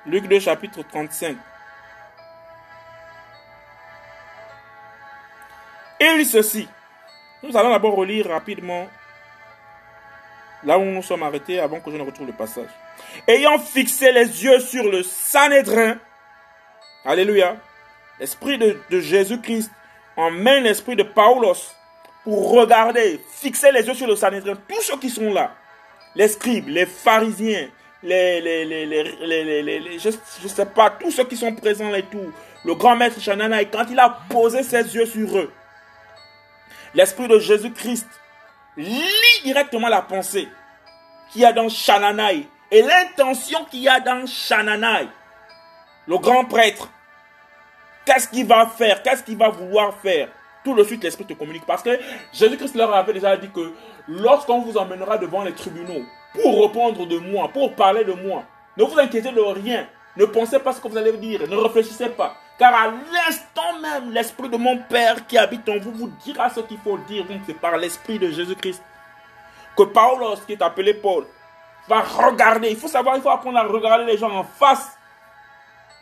[0.06, 1.38] Luc 2 chapitre 35.
[6.02, 6.68] Il dit ceci.
[7.44, 8.88] Nous allons d'abord relire rapidement
[10.64, 12.70] là où nous sommes arrêtés avant que je ne retrouve le passage.
[13.28, 15.98] Ayant fixé les yeux sur le Sanhédrin,
[17.06, 17.56] Alléluia,
[18.20, 19.72] l'esprit de Jésus-Christ
[20.18, 21.79] emmène l'esprit de Paulos
[22.24, 25.56] pour regarder, fixer les yeux sur le Sanhédrin, tous ceux qui sont là,
[26.16, 27.70] les scribes, les pharisiens,
[28.04, 30.10] les, les, les, les je,
[30.44, 32.32] ne sais pas, tous ceux qui sont présents et tout,
[32.66, 35.52] le grand maître et quand il a posé ses yeux sur eux,
[36.94, 38.08] l'esprit de Jésus-Christ
[38.78, 40.48] lit directement la pensée
[41.32, 45.08] qu'il y a dans Shananai et l'intention qu'il y a dans Shananai.
[46.08, 46.90] Le grand prêtre,
[48.06, 49.04] qu'est-ce qu'il va faire?
[49.04, 50.30] Qu'est-ce qu'il va vouloir faire?
[50.64, 51.66] Tout de suite, l'Esprit te communique.
[51.66, 51.98] Parce que
[52.34, 53.74] Jésus-Christ leur avait déjà dit que
[54.08, 58.44] lorsqu'on vous emmènera devant les tribunaux pour répondre de moi, pour parler de moi,
[58.78, 59.88] ne vous inquiétez de rien.
[60.18, 61.48] Ne pensez pas ce que vous allez dire.
[61.48, 62.36] Ne réfléchissez pas.
[62.58, 66.60] Car à l'instant même, l'Esprit de mon Père qui habite en vous vous dira ce
[66.60, 67.26] qu'il faut dire.
[67.26, 68.84] Donc c'est par l'Esprit de Jésus-Christ
[69.78, 71.26] que Paulos, qui est appelé Paul,
[71.88, 72.70] va regarder.
[72.70, 74.98] Il faut savoir, il faut apprendre à regarder les gens en face.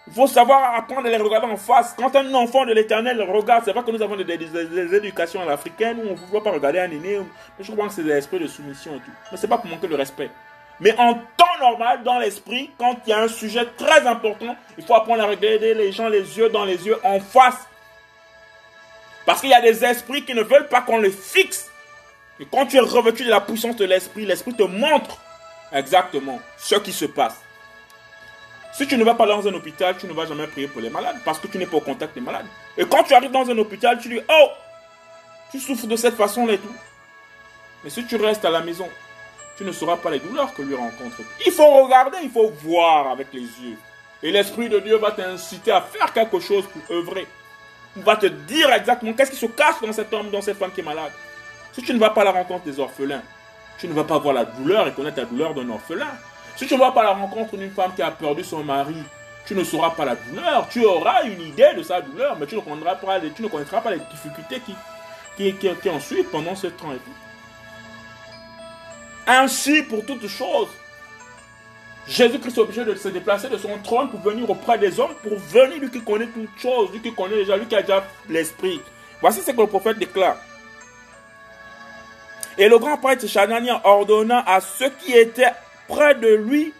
[0.07, 1.93] Il faut savoir apprendre à les regarder en face.
[1.97, 6.09] Quand un enfant de l'éternel regarde, c'est vrai que nous avons des, éducations africaines où
[6.09, 7.19] on ne voit pas regarder un aîné.
[7.59, 9.11] Je crois que c'est des esprits de soumission et tout.
[9.31, 10.29] Mais c'est pas pour manquer le respect.
[10.79, 14.85] Mais en temps normal, dans l'esprit, quand il y a un sujet très important, il
[14.85, 17.67] faut apprendre à regarder les gens les yeux dans les yeux en face.
[19.25, 21.69] Parce qu'il y a des esprits qui ne veulent pas qu'on les fixe.
[22.39, 25.19] Et quand tu es revêtu de la puissance de l'esprit, l'esprit te montre
[25.73, 27.41] exactement ce qui se passe.
[28.77, 30.91] Si tu ne vas pas dans un hôpital, tu ne vas jamais prier pour les
[30.91, 32.45] malades parce que tu n'es pas au contact des malades.
[32.77, 34.49] Et quand tu arrives dans un hôpital, tu dis Oh,
[35.51, 36.75] tu souffres de cette façon-là et tout.
[37.83, 38.87] Mais si tu restes à la maison,
[39.57, 41.15] tu ne sauras pas les douleurs que lui rencontre.
[41.43, 43.77] Il faut regarder, il faut voir avec les yeux.
[44.21, 47.25] Et l'Esprit de Dieu va t'inciter à faire quelque chose pour œuvrer.
[47.95, 50.71] Il va te dire exactement qu'est-ce qui se cache dans cet homme, dans cette femme
[50.71, 51.11] qui est malade.
[51.73, 53.23] Si tu ne vas pas à la rencontre des orphelins,
[53.79, 56.05] tu ne vas pas voir la douleur et connaître la douleur d'un orphelin.
[56.57, 58.95] Si tu ne vas pas la rencontre d'une femme qui a perdu son mari,
[59.45, 60.67] tu ne sauras pas la douleur.
[60.69, 63.79] Tu auras une idée de sa douleur, mais tu ne connaîtras pas, tu ne connaîtras
[63.79, 64.75] pas les difficultés qui,
[65.37, 66.87] qui, qui, en suivent pendant ce temps.
[69.27, 70.69] Ainsi, pour toutes choses,
[72.07, 75.37] Jésus-Christ est obligé de se déplacer de son trône pour venir auprès des hommes, pour
[75.37, 78.81] venir lui qui connaît toutes choses, lui qui connaît déjà, lui qui a déjà l'esprit.
[79.21, 80.37] Voici ce que le prophète déclare.
[82.57, 85.51] Et le grand prêtre Chanania ordonna à ceux qui étaient
[85.87, 86.73] près de lui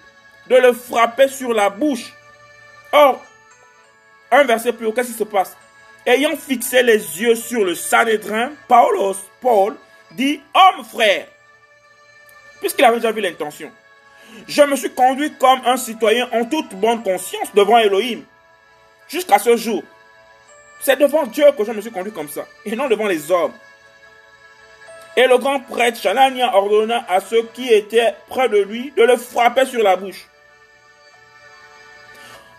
[0.50, 2.14] de le frapper sur la bouche.
[2.92, 3.24] Or,
[4.32, 5.56] un verset plus haut, qu'est-ce qui se passe?
[6.06, 9.76] Ayant fixé les yeux sur le Sanhédrin, Paulos, Paul,
[10.12, 11.28] dit Homme frère,
[12.60, 13.72] puisqu'il avait déjà vu l'intention.
[14.48, 18.24] Je me suis conduit comme un citoyen en toute bonne conscience devant Elohim.
[19.08, 19.84] Jusqu'à ce jour.
[20.82, 23.54] C'est devant Dieu que je me suis conduit comme ça, et non devant les hommes.
[25.18, 29.18] Et le grand prêtre Chanania ordonna à ceux qui étaient près de lui de le
[29.18, 30.28] frapper sur la bouche.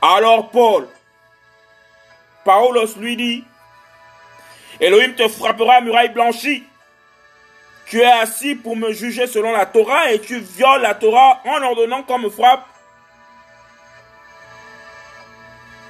[0.02, 0.88] Alors Paul,
[2.44, 3.44] Paulos lui dit,
[4.80, 6.64] Elohim te frappera à muraille blanchie.
[7.86, 11.62] Tu es assis pour me juger selon la Torah et tu violes la Torah en
[11.62, 12.66] ordonnant qu'on me frappe.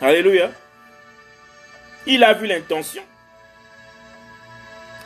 [0.03, 0.51] Alléluia.
[2.07, 3.03] Il a vu l'intention.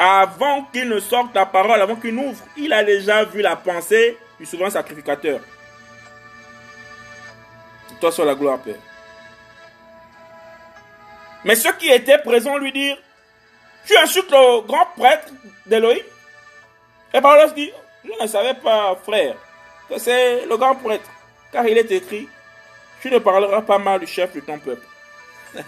[0.05, 4.19] Avant qu'il ne sorte la parole, avant qu'il n'ouvre, il a déjà vu la pensée
[4.37, 5.39] du souverain sacrificateur.
[8.01, 8.75] Toi sur la gloire, Père.
[11.45, 12.99] Mais ceux qui étaient présents lui dirent,
[13.87, 15.33] tu insultes le grand prêtre
[15.67, 16.03] d'Elohim
[17.15, 17.71] et Paulos dit,
[18.05, 19.37] je ne savais pas, frère,
[19.89, 21.09] que c'est le grand prêtre,
[21.53, 22.29] car il est écrit,
[23.01, 24.85] tu ne parleras pas mal du chef de ton peuple.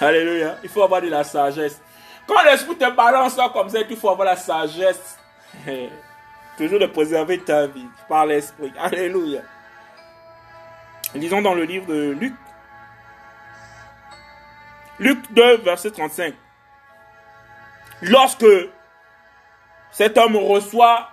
[0.00, 0.58] Alléluia.
[0.64, 1.80] Il faut avoir de la sagesse.
[2.28, 5.18] Quand l'esprit te balance comme ça, il faut avoir la sagesse.
[6.58, 8.72] Toujours de préserver ta vie par l'esprit.
[8.78, 9.40] Alléluia.
[11.14, 12.34] Lisons dans le livre de Luc.
[14.98, 16.34] Luc 2, verset 35.
[18.02, 18.46] Lorsque
[19.90, 21.08] cet homme reçoit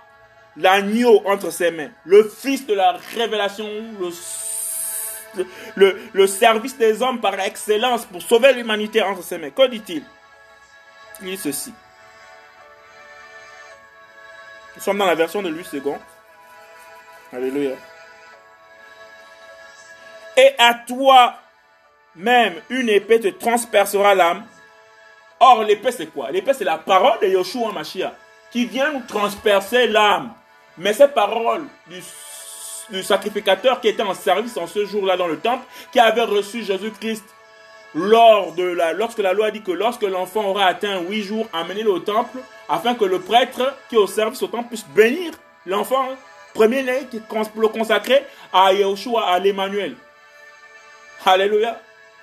[0.56, 3.66] l'agneau entre ses mains, le fils de la révélation,
[5.76, 9.50] le, service des hommes par excellence pour sauver l'humanité entre ses mains.
[9.50, 10.02] Que dit-il?
[11.20, 11.72] Il dit ceci.
[14.74, 15.94] Nous sommes dans la version de Louis II.
[17.32, 17.76] Alléluia.
[20.36, 21.38] Et à toi
[22.16, 24.44] même une épée te transpercera l'âme.
[25.38, 26.30] Or, l'épée, c'est quoi?
[26.30, 28.12] L'épée, c'est la parole de Yoshua Mashiach
[28.50, 30.32] qui vient nous transpercer l'âme.
[30.78, 35.64] Mais ces paroles du, sacrificateur qui était en service en ce jour-là dans le temple,
[35.92, 37.24] qui avait reçu Jésus-Christ,
[37.96, 41.90] lors de la, lorsque la loi dit que lorsque l'enfant aura atteint huit jours, amenez-le
[41.90, 45.32] au temple, afin que le prêtre qui est au service au temple puisse bénir
[45.64, 46.06] l'enfant,
[46.52, 49.96] premier-né, pour le consacrer à Yahushua, à l'Emmanuel.
[51.24, 51.80] Alléluia.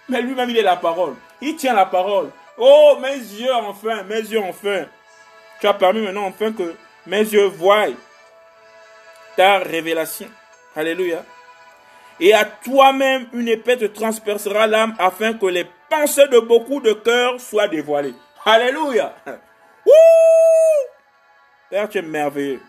[0.10, 1.16] Mais lui-même, il est la parole.
[1.42, 2.30] Il tient la parole.
[2.58, 4.86] Oh, mes yeux, enfin, mes yeux, enfin.
[5.60, 6.76] Tu as permis maintenant, enfin, que
[7.08, 7.88] mes yeux voient
[9.36, 10.28] ta révélation.
[10.76, 11.24] Alléluia.
[12.19, 16.93] Et à toi-même, une épée te transpercera l'âme afin que les pensées de beaucoup de
[16.93, 18.15] cœurs soient dévoilées.
[18.45, 19.15] Alléluia.
[21.69, 22.62] Père, tu es merveilleux.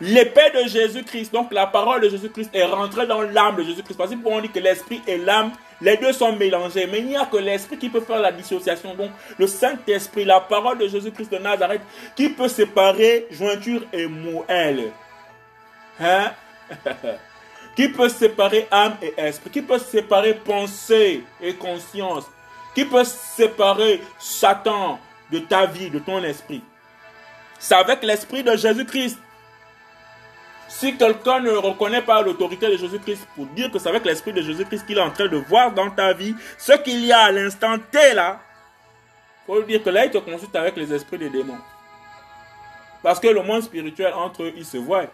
[0.00, 3.96] L'épée de Jésus-Christ, donc la parole de Jésus-Christ est rentrée dans l'âme de Jésus-Christ.
[3.96, 6.88] Parce qu'on dit que l'esprit et l'âme, les deux sont mélangés.
[6.90, 8.94] Mais il n'y a que l'esprit qui peut faire la dissociation.
[8.94, 11.82] Donc le Saint-Esprit, la parole de Jésus-Christ de Nazareth,
[12.16, 14.90] qui peut séparer jointure et moelle.
[16.00, 16.32] Hein?
[17.74, 22.24] qui peut séparer âme et esprit, qui peut séparer pensée et conscience,
[22.74, 24.98] qui peut séparer Satan
[25.30, 26.62] de ta vie, de ton esprit?
[27.58, 29.18] C'est avec l'esprit de Jésus-Christ.
[30.68, 34.42] Si quelqu'un ne reconnaît pas l'autorité de Jésus-Christ pour dire que c'est avec l'esprit de
[34.42, 37.30] Jésus-Christ qu'il est en train de voir dans ta vie ce qu'il y a à
[37.30, 38.40] l'instant T là,
[39.46, 41.58] faut dire que là il te consulte avec les esprits des démons.
[43.02, 45.04] Parce que le monde spirituel entre eux, ils se voient.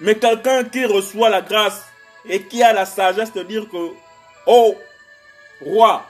[0.00, 1.84] Mais quelqu'un qui reçoit la grâce
[2.28, 3.92] et qui a la sagesse de dire que,
[4.46, 4.74] oh,
[5.60, 6.04] roi,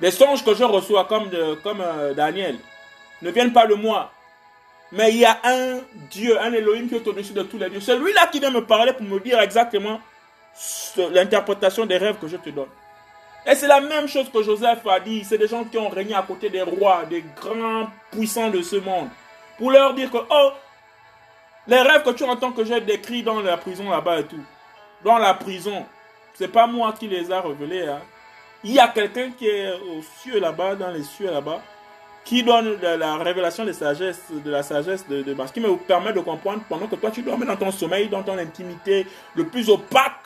[0.00, 1.30] les songes que je reçois comme,
[1.62, 2.58] comme euh, Daniel
[3.22, 4.12] ne viennent pas de moi.
[4.92, 7.80] Mais il y a un Dieu, un Elohim qui est au-dessus de tous les dieux.
[7.80, 10.00] C'est lui-là qui vient me parler pour me dire exactement
[10.96, 12.68] l'interprétation des rêves que je te donne.
[13.46, 15.24] Et c'est la même chose que Joseph a dit.
[15.24, 18.76] C'est des gens qui ont régné à côté des rois, des grands puissants de ce
[18.76, 19.08] monde.
[19.58, 20.50] Pour leur dire que, oh,
[21.70, 24.44] les rêves que tu entends que j'ai décrits dans la prison là-bas et tout.
[25.04, 25.86] Dans la prison.
[26.34, 27.86] C'est pas moi qui les a révélés.
[27.86, 28.00] Hein.
[28.64, 31.60] Il y a quelqu'un qui est aux cieux là-bas, dans les cieux là-bas,
[32.24, 36.20] qui donne la, révélation de, sagesse, de la sagesse de, de qui me permet de
[36.20, 40.22] comprendre pendant que toi tu dormais dans ton sommeil, dans ton intimité le plus opaque,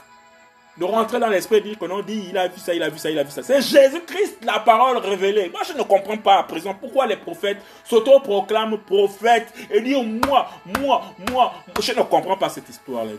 [0.77, 2.89] de rentrer dans l'esprit et dire que non, dit, il a vu ça, il a
[2.89, 3.43] vu ça, il a vu ça.
[3.43, 5.49] C'est Jésus-Christ, la parole révélée.
[5.51, 10.49] Moi, je ne comprends pas à présent pourquoi les prophètes s'auto-proclament prophètes et disent moi,
[10.81, 11.55] moi, moi.
[11.81, 13.13] Je ne comprends pas cette histoire-là.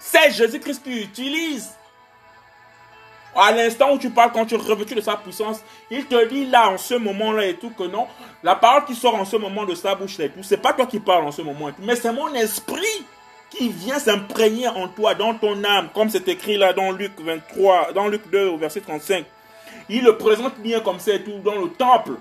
[0.00, 1.70] C'est Jésus-Christ qui utilise.
[3.36, 6.46] À l'instant où tu parles, quand tu es revêtu de sa puissance, il te dit
[6.46, 8.08] là, en ce moment-là et tout, que non,
[8.42, 10.86] la parole qui sort en ce moment de sa bouche et tout, c'est pas toi
[10.86, 13.04] qui parles en ce moment tout, mais c'est mon esprit
[13.50, 17.92] qui vient s'imprégner en toi, dans ton âme, comme c'est écrit là dans Luc 23,
[17.92, 19.24] dans Luc 2 au verset 35.
[19.88, 22.12] Il le présente bien comme ça et tout dans le temple.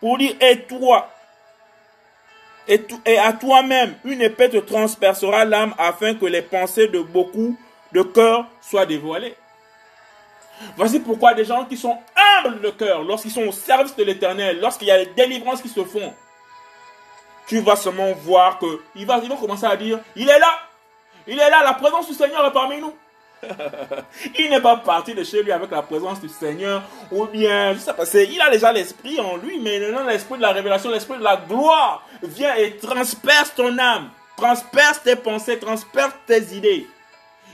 [0.00, 1.08] Pour dire, et toi,
[2.66, 7.56] et, et à toi-même, une épée te transpercera l'âme afin que les pensées de beaucoup
[7.92, 9.34] de cœurs soient dévoilées.
[10.76, 11.96] Voici pourquoi des gens qui sont
[12.44, 15.68] humbles de cœur, lorsqu'ils sont au service de l'éternel, lorsqu'il y a des délivrances qui
[15.68, 16.12] se font,
[17.48, 20.58] tu vas seulement voir que il va, ils vont commencer à dire, il est là,
[21.26, 22.94] il est là, la présence du Seigneur est parmi nous.
[24.38, 27.78] il n'est pas parti de chez lui avec la présence du Seigneur, ou bien, je
[27.78, 31.18] sais pas, il a déjà l'esprit en lui, mais maintenant l'esprit de la révélation, l'esprit
[31.18, 36.86] de la gloire vient et transperce ton âme, transperce tes pensées, transperce tes idées.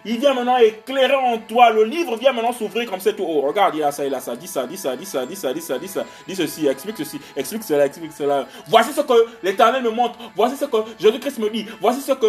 [0.04, 1.70] Il vient maintenant éclairer en toi.
[1.70, 3.12] Le livre vient maintenant s'ouvrir comme ça.
[3.12, 3.24] Tout.
[3.26, 4.36] Oh, regarde, il a ça, il a ça.
[4.36, 6.04] Dis ça, dis ça, dis ça, dis ça, dis ça, dis ça.
[6.26, 8.46] Dis ceci, explique ceci, explique cela, explique cela.
[8.66, 10.18] Voici ce que l'Éternel me montre.
[10.36, 11.66] Voici ce que Jésus-Christ me dit.
[11.80, 12.26] Voici ce que.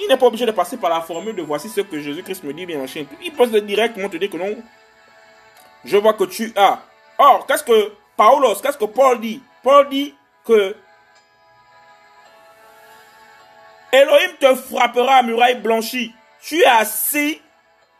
[0.00, 2.52] Il n'est pas obligé de passer par la formule de voici ce que Jésus-Christ me
[2.52, 3.04] dit, bien machin.
[3.22, 4.56] Il peut directement te dire que non.
[5.84, 6.80] Je vois que tu as.
[7.18, 9.42] Or, qu'est-ce que Paulos, qu'est-ce que Paul dit?
[9.62, 10.76] Paul dit que
[13.92, 17.40] Elohim te frappera à muraille blanchie tu es assis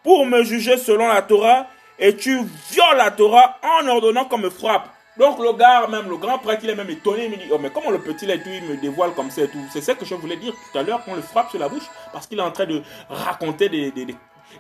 [0.03, 1.67] pour me juger selon la Torah
[1.99, 2.39] et tu
[2.71, 4.89] violes la Torah en ordonnant qu'on me frappe.
[5.19, 7.59] Donc le gars, même le grand prêtre, il est même étonné, il me dit, oh
[7.61, 9.59] mais comment le petit là il me dévoile comme ça et tout.
[9.73, 11.83] C'est ça que je voulais dire tout à l'heure, qu'on le frappe sur la bouche,
[12.13, 14.07] parce qu'il est en train de raconter des, des,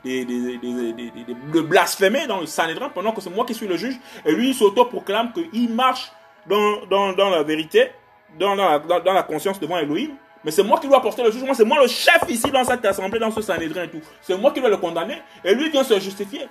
[0.04, 3.96] de blasphémer dans le Sanhédrin pendant que c'est moi qui suis le juge.
[4.26, 6.10] Et lui, il s'auto-proclame qu'il marche
[6.46, 7.90] dans, la vérité,
[8.38, 10.10] dans, la, dans, la conscience devant Elohim.
[10.44, 11.54] Mais c'est moi qui dois porter le jugement.
[11.54, 14.00] C'est moi le chef ici dans cette assemblée, dans ce Sanhédrin et tout.
[14.22, 15.20] C'est moi qui dois le condamner.
[15.44, 16.48] Et lui vient se justifier.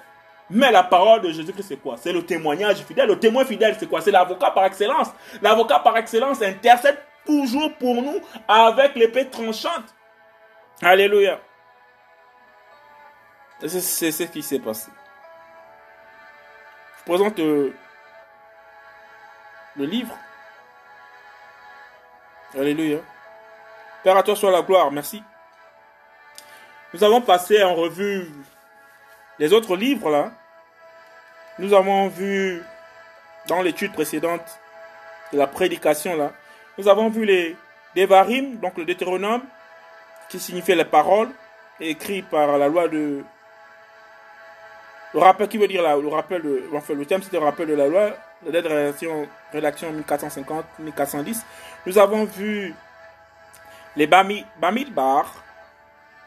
[0.49, 1.95] Mais la parole de Jésus-Christ, c'est quoi?
[1.97, 3.07] C'est le témoignage fidèle.
[3.07, 4.01] Le témoin fidèle, c'est quoi?
[4.01, 5.09] C'est l'avocat par excellence.
[5.41, 9.93] L'avocat par excellence intercède toujours pour nous avec l'épée tranchante.
[10.81, 11.39] Alléluia.
[13.59, 14.91] C'est ce qui s'est passé.
[16.99, 17.73] Je présente euh,
[19.75, 20.15] le livre.
[22.53, 22.99] Alléluia.
[24.04, 24.91] Père, à toi soit la gloire.
[24.91, 25.24] Merci.
[26.93, 28.32] Nous avons passé en revue
[29.39, 30.32] les autres livres là.
[31.60, 32.64] Nous avons vu
[33.48, 34.60] dans l'étude précédente
[35.32, 36.32] de la prédication là,
[36.78, 37.56] nous avons vu les
[37.95, 39.41] Devarim, donc le Deutéronome,
[40.30, 41.30] qui signifie les paroles,
[41.80, 43.24] écrit par la loi de.
[45.14, 46.70] Le rappel, qui veut dire le rappel de.
[46.74, 48.12] Enfin, le thème c'était le rappel de la loi,
[48.45, 51.41] la rédaction, rédaction 1450-1410.
[51.88, 52.76] Nous avons vu
[53.98, 55.34] les Bamidbar,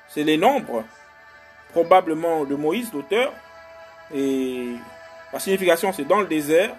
[0.09, 0.85] c'est les nombres,
[1.71, 3.33] probablement de Moïse, l'auteur,
[4.13, 4.75] et
[5.33, 6.75] la signification c'est dans le désert,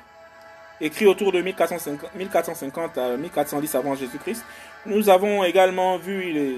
[0.81, 4.43] écrit autour de 1450, à 1410 avant Jésus-Christ.
[4.85, 6.57] Nous avons également vu les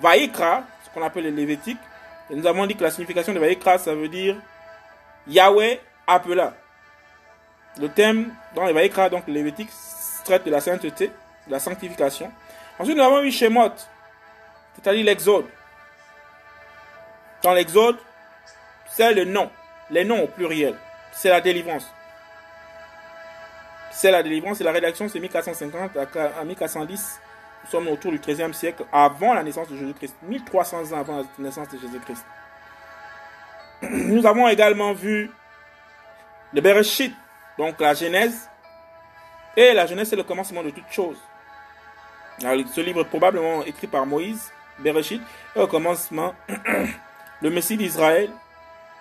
[0.00, 1.78] Vaïkra, ce qu'on appelle les Lévétiques.
[2.30, 4.36] Et nous avons dit que la signification de Vaïkra, ça veut dire
[5.26, 6.54] Yahweh appela.
[7.78, 9.70] Le thème dans les Vaïkra, donc les Lévétiques,
[10.24, 11.12] traite de la sainteté,
[11.46, 12.32] de la sanctification.
[12.78, 13.72] Ensuite, nous avons vu Shemot,
[14.74, 15.46] c'est-à-dire l'Exode.
[17.42, 17.96] Dans l'Exode,
[18.86, 19.50] c'est le nom,
[19.90, 20.76] les noms au pluriel.
[21.12, 21.86] C'est la délivrance.
[23.90, 27.20] C'est la délivrance et la rédaction, c'est 1450 à 1410.
[27.64, 30.14] Nous sommes autour du 13e siècle, avant la naissance de Jésus-Christ.
[30.22, 32.24] 1300 ans avant la naissance de Jésus-Christ.
[33.82, 35.30] Nous avons également vu
[36.52, 37.12] le Bereshit,
[37.58, 38.48] donc la Genèse.
[39.56, 41.18] Et la Genèse, c'est le commencement de toutes choses.
[42.40, 45.22] Ce livre est probablement écrit par Moïse, Bereshit,
[45.56, 46.34] et au commencement,
[47.42, 48.30] le Messie d'Israël.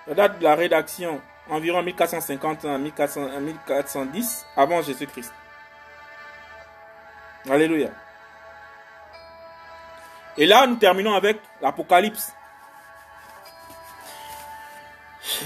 [0.08, 1.20] La date de la rédaction,
[1.50, 5.34] environ 1450 à 1410 avant Jésus-Christ.
[7.50, 7.90] Alléluia.
[10.38, 12.34] Et là, nous terminons avec l'Apocalypse.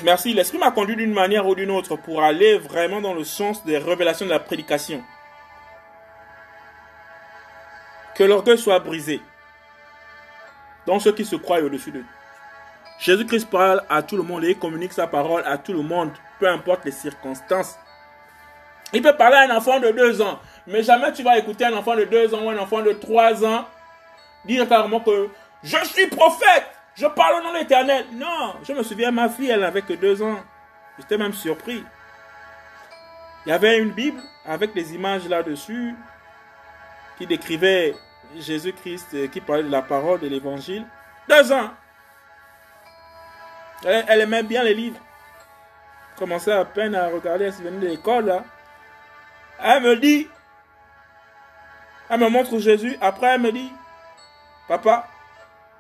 [0.04, 0.34] Merci.
[0.34, 3.78] L'Esprit m'a conduit d'une manière ou d'une autre pour aller vraiment dans le sens des
[3.78, 5.04] révélations de la prédication.
[8.22, 9.20] Que l'orgueil soit brisé
[10.86, 12.04] dans ceux qui se croient au-dessus de
[13.00, 16.48] Jésus-Christ parle à tout le monde et communique sa parole à tout le monde, peu
[16.48, 17.80] importe les circonstances.
[18.94, 21.74] Il peut parler à un enfant de deux ans, mais jamais tu vas écouter un
[21.74, 23.66] enfant de deux ans ou un enfant de trois ans
[24.46, 25.30] dire carrément que
[25.64, 28.06] je suis prophète, je parle au nom de l'éternel.
[28.14, 30.42] Non, je me souviens, ma fille, elle n'avait que deux ans.
[31.00, 31.84] J'étais même surpris.
[33.48, 35.96] Il y avait une Bible avec des images là-dessus
[37.18, 37.96] qui décrivait
[38.40, 40.86] Jésus-Christ, qui parlait de la parole de l'évangile.
[41.28, 41.72] Deux ans.
[43.84, 45.00] Elle, aimait bien les livres.
[46.18, 48.44] Commençait à peine à regarder, elle venait de l'école.
[49.64, 50.28] Elle me dit,
[52.10, 52.98] elle me montre Jésus.
[53.02, 53.72] Après, elle me dit,
[54.68, 55.08] papa,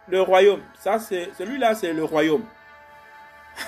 [0.07, 0.61] le royaume.
[0.79, 2.45] Ça, c'est celui-là, c'est le royaume.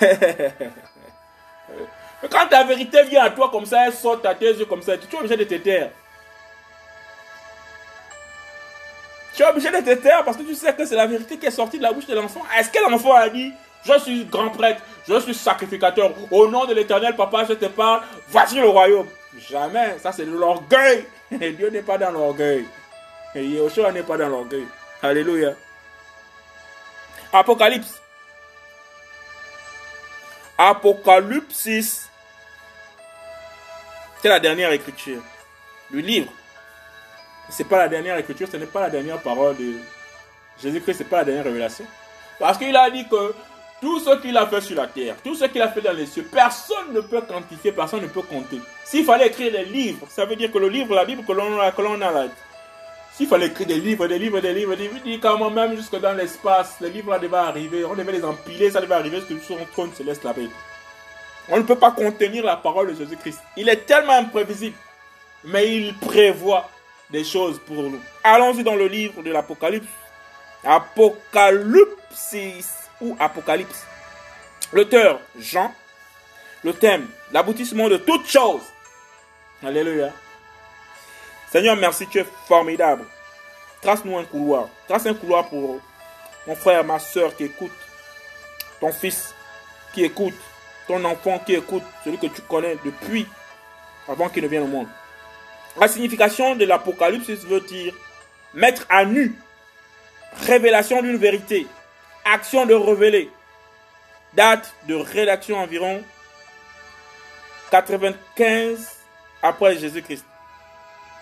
[2.30, 4.96] Quand ta vérité vient à toi comme ça, elle saute à tes yeux comme ça,
[4.96, 5.90] tu es obligé de te taire.
[9.34, 11.46] Tu es obligé de te taire parce que tu sais que c'est la vérité qui
[11.46, 12.42] est sortie de la bouche de l'enfant.
[12.56, 13.52] Est-ce que l'enfant a dit
[13.84, 16.12] je suis grand prêtre, je suis sacrificateur.
[16.30, 18.02] Au nom de l'éternel, papa, je te parle.
[18.28, 19.06] Voici le royaume.
[19.50, 19.98] Jamais.
[19.98, 21.04] Ça, c'est l'orgueil.
[21.40, 22.64] Et Dieu n'est pas dans l'orgueil.
[23.34, 24.66] Et Yeshua n'est pas dans l'orgueil.
[25.02, 25.52] Alléluia.
[27.32, 28.00] Apocalypse.
[30.56, 32.10] Apocalypse 6.
[34.22, 35.20] C'est la dernière écriture.
[35.90, 36.32] Le livre.
[37.50, 39.74] Ce n'est pas la dernière écriture, ce n'est pas la dernière parole de
[40.62, 41.84] Jésus-Christ, ce n'est pas la dernière révélation.
[42.38, 43.34] Parce qu'il a dit que
[43.80, 46.06] tout ce qu'il a fait sur la terre, tout ce qu'il a fait dans les
[46.06, 48.58] cieux, personne ne peut quantifier, personne ne peut compter.
[48.84, 51.58] S'il fallait écrire des livres, ça veut dire que le livre, la Bible que l'on
[51.60, 52.26] a, a là,
[53.12, 56.00] s'il fallait écrire des livres, des livres, des livres, des livres, dit quand même jusque
[56.00, 59.44] dans l'espace, les livres là devaient arriver, on devait les empiler, ça devait arriver jusque
[59.44, 60.40] sur un trône céleste là-bas.
[61.48, 63.38] On ne peut pas contenir la parole de Jésus-Christ.
[63.56, 64.76] Il est tellement imprévisible,
[65.44, 66.70] mais il prévoit
[67.22, 68.00] choses pour nous.
[68.24, 69.86] Allons-y dans le livre de l'Apocalypse.
[70.64, 72.34] Apocalypse
[73.00, 73.84] ou Apocalypse.
[74.72, 75.72] L'auteur, Jean.
[76.64, 78.62] Le thème, l'aboutissement de toutes choses.
[79.62, 80.10] Alléluia.
[81.52, 83.04] Seigneur, merci, tu es formidable.
[83.82, 84.68] Trace-nous un couloir.
[84.88, 85.78] Trace un couloir pour
[86.46, 87.70] mon frère, ma soeur qui écoute.
[88.80, 89.34] Ton fils
[89.92, 90.34] qui écoute.
[90.88, 91.82] Ton enfant qui écoute.
[92.02, 93.26] Celui que tu connais depuis
[94.08, 94.88] avant qu'il ne vienne au monde.
[95.76, 97.94] La signification de l'Apocalypse veut dire
[98.54, 99.34] mettre à nu.
[100.46, 101.66] Révélation d'une vérité.
[102.24, 103.30] Action de révéler.
[104.34, 106.02] Date de rédaction environ
[107.70, 108.88] 95
[109.42, 110.24] après Jésus-Christ.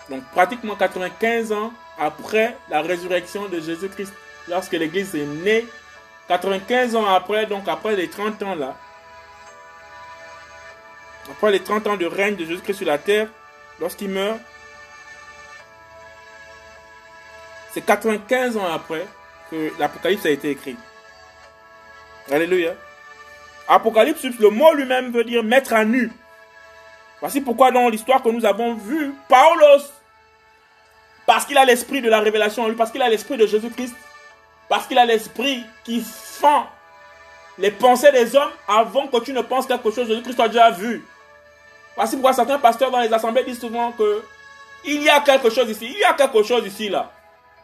[0.09, 4.13] Donc pratiquement 95 ans après la résurrection de Jésus-Christ.
[4.49, 5.65] Lorsque l'Église est née,
[6.27, 8.75] 95 ans après, donc après les 30 ans là,
[11.31, 13.27] après les 30 ans de règne de Jésus-Christ sur la terre,
[13.79, 14.39] lorsqu'il meurt,
[17.73, 19.07] c'est 95 ans après
[19.49, 20.77] que l'Apocalypse a été écrit.
[22.31, 22.73] Alléluia.
[23.67, 26.11] Apocalypse, le mot lui-même veut dire mettre à nu.
[27.19, 29.85] Voici pourquoi dans l'histoire que nous avons vue, Paulos,
[31.25, 33.95] parce qu'il a l'esprit de la révélation en lui, parce qu'il a l'esprit de Jésus-Christ,
[34.67, 36.67] parce qu'il a l'esprit qui fend
[37.57, 41.03] les pensées des hommes avant que tu ne penses quelque chose, Jésus-Christ a déjà vu.
[41.95, 44.23] Voici pourquoi certains pasteurs dans les assemblées disent souvent que
[44.85, 47.11] il y a quelque chose ici, il y a quelque chose ici là.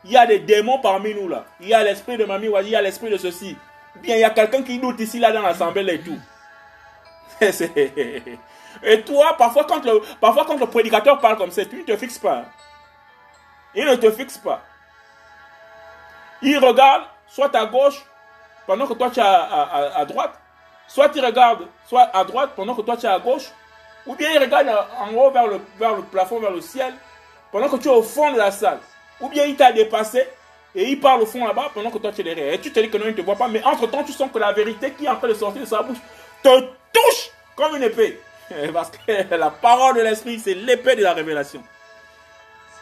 [0.06, 1.46] Il y a des démons parmi nous là.
[1.60, 3.58] Il y a l'esprit de Mamie il y a l'esprit de ceci.
[3.96, 6.20] Bien, il y a quelqu'un qui doute ici là dans l'assemblée et tout.
[8.84, 11.98] et toi, parfois quand, le, parfois quand le prédicateur parle comme ça, tu ne te
[11.98, 12.46] fixes pas.
[13.76, 14.62] Il ne te fixe pas.
[16.42, 18.02] Il regarde soit à gauche
[18.66, 20.40] pendant que toi tu es à, à droite,
[20.88, 23.52] soit il regarde soit à droite pendant que toi tu es à gauche,
[24.10, 26.92] ou bien il regarde en haut vers le, vers le plafond, vers le ciel,
[27.52, 28.80] pendant que tu es au fond de la salle.
[29.22, 30.28] Ou bien il t'a dépassé
[30.74, 32.54] et il parle au fond là-bas pendant que toi tu es derrière.
[32.54, 33.48] Et tu te dis que non, il ne te voit pas.
[33.48, 35.84] Mais entre-temps, tu sens que la vérité qui est en train de sortir de sa
[35.84, 36.00] bouche
[36.42, 36.60] te
[36.92, 38.20] touche comme une épée.
[38.74, 41.62] Parce que la parole de l'esprit, c'est l'épée de la révélation.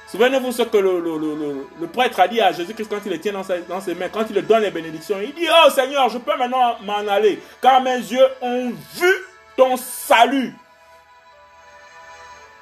[0.09, 3.33] Souvenez-vous ce que le, le, le, prêtre a dit à Jésus-Christ quand il le tient
[3.33, 5.17] dans, dans, ses mains, quand il lui donne les bénédictions.
[5.21, 9.13] Il dit, oh Seigneur, je peux maintenant m'en aller, car mes yeux ont vu
[9.57, 10.53] ton salut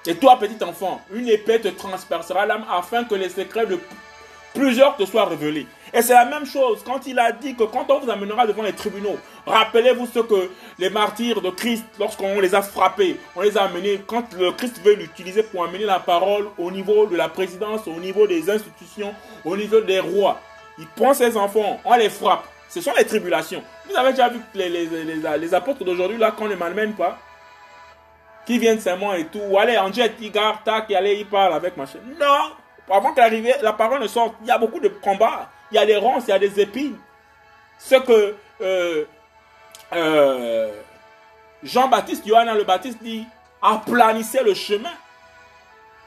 [0.07, 3.79] et toi, petit enfant, une épée te transpercera l'âme afin que les secrets de
[4.53, 5.67] plusieurs te soient révélés.
[5.93, 8.63] Et c'est la même chose quand il a dit que quand on vous amènera devant
[8.63, 10.49] les tribunaux, rappelez-vous ce que
[10.79, 14.81] les martyrs de Christ, lorsqu'on les a frappés, on les a amenés, quand le Christ
[14.83, 19.13] veut l'utiliser pour amener la parole au niveau de la présidence, au niveau des institutions,
[19.43, 20.39] au niveau des rois,
[20.77, 22.45] il prend ses enfants, on les frappe.
[22.69, 23.63] Ce sont les tribulations.
[23.89, 27.19] Vous avez déjà vu les, les, apôtres d'aujourd'hui, là, quand on ne les malmène pas,
[28.45, 29.41] qui viennent seulement et tout.
[29.49, 29.79] Ou allez,
[30.21, 31.99] il garde, tac, et allez, il parle avec machin.
[32.19, 32.51] Non!
[32.89, 35.49] Avant qu'arrive, la parole ne sorte, il y a beaucoup de combats.
[35.71, 36.97] Il y a des ronces, il y a des épines.
[37.79, 39.05] Ce que euh,
[39.93, 40.71] euh,
[41.63, 43.25] Jean-Baptiste, Johanna le Baptiste dit,
[43.61, 44.93] aplanissez le chemin.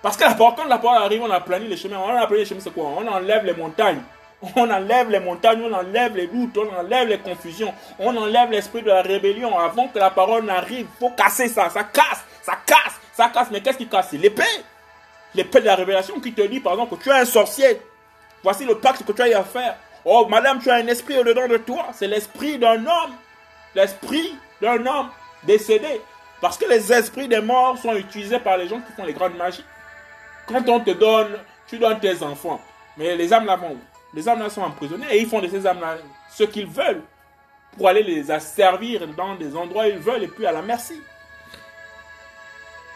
[0.01, 1.99] Parce que la parole, quand la parole arrive, on aplanit le chemin.
[1.99, 2.85] On aplanit le chemin, c'est quoi?
[2.85, 4.03] On enlève les montagnes.
[4.41, 8.83] On enlève les montagnes, on enlève les doutes, on enlève les confusions, on enlève l'esprit
[8.83, 9.59] de la rébellion.
[9.59, 11.69] Avant que la parole n'arrive, faut casser ça.
[11.71, 13.49] Ça casse, ça casse, ça casse.
[13.51, 14.09] Mais qu'est-ce qui casse?
[14.11, 14.45] C'est l'épée.
[15.35, 17.81] L'épée de la révélation qui te dit, par exemple, que tu es un sorcier.
[18.43, 19.77] Voici le pacte que tu as à faire.
[20.05, 21.89] Oh, madame, tu as un esprit au-dedans de toi.
[21.93, 23.15] C'est l'esprit d'un homme.
[23.75, 25.11] L'esprit d'un homme
[25.43, 26.01] décédé.
[26.41, 29.37] Parce que les esprits des morts sont utilisés par les gens qui font les grandes
[29.37, 29.65] magies.
[30.47, 31.37] Quand on te donne,
[31.67, 32.61] tu donnes tes enfants.
[32.97, 33.59] Mais les âmes là
[34.15, 35.99] les âmes-là sont emprisonnées et ils font de ces âmes-là
[36.31, 37.03] ce qu'ils veulent
[37.77, 41.01] pour aller les asservir dans des endroits où ils veulent et puis à la merci.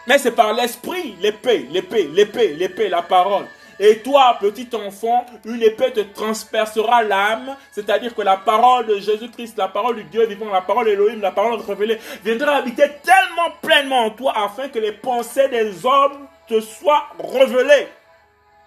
[0.07, 3.45] Mais c'est par l'esprit, l'épée, l'épée, l'épée, l'épée, la parole.
[3.79, 9.57] Et toi, petit enfant, une épée te transpercera l'âme, c'est-à-dire que la parole de Jésus-Christ,
[9.57, 14.05] la parole du Dieu vivant, la parole d'Élohim, la parole révélée, viendra habiter tellement pleinement
[14.05, 17.87] en toi afin que les pensées des hommes te soient révélées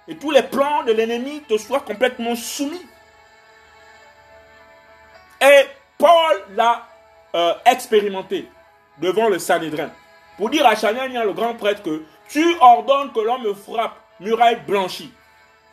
[0.09, 2.87] et tous les plans de l'ennemi te soient complètement soumis.
[5.41, 5.67] Et
[5.99, 6.87] Paul l'a
[7.35, 8.49] euh, expérimenté
[8.99, 9.91] devant le Sanhédrin
[10.37, 15.13] pour dire à Chanania, le grand prêtre, que tu ordonnes que l'homme frappe, muraille blanchie.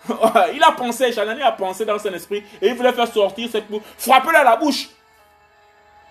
[0.54, 3.70] il a pensé, Chanania a pensé dans son esprit et il voulait faire sortir cette
[3.70, 4.90] bouche, frapper à la bouche.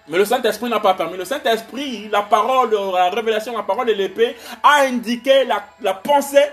[0.08, 1.16] Mais le Saint-Esprit n'a pas permis.
[1.16, 6.44] Le Saint-Esprit, la parole la révélation, la parole de l'épée, a indiqué la, la pensée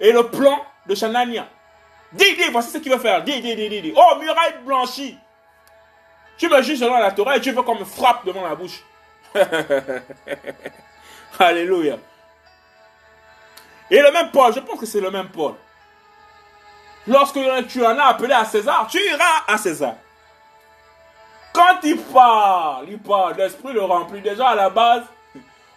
[0.00, 1.46] et le plan de Chanania.
[2.12, 3.22] Dis, voici ce qu'il veut faire.
[3.22, 3.92] Dis, dis.
[3.94, 5.18] Oh, muraille blanchie.
[6.38, 8.82] Tu me juges selon la Torah et tu veux qu'on me frappe devant la bouche.
[11.38, 11.96] Alléluia.
[13.90, 15.54] Et le même Paul, je pense que c'est le même Paul.
[17.06, 19.94] Lorsque tu en as appelé à César, tu iras à César.
[21.52, 24.20] Quand il parle, il parle, l'esprit le remplit.
[24.20, 25.04] Déjà à la base,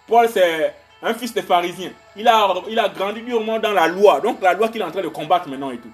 [0.08, 1.92] Paul c'est un fils de pharisien.
[2.16, 4.20] Il a, il a grandi durement dans la loi.
[4.22, 5.92] Donc la loi qu'il est en train de combattre maintenant et tout.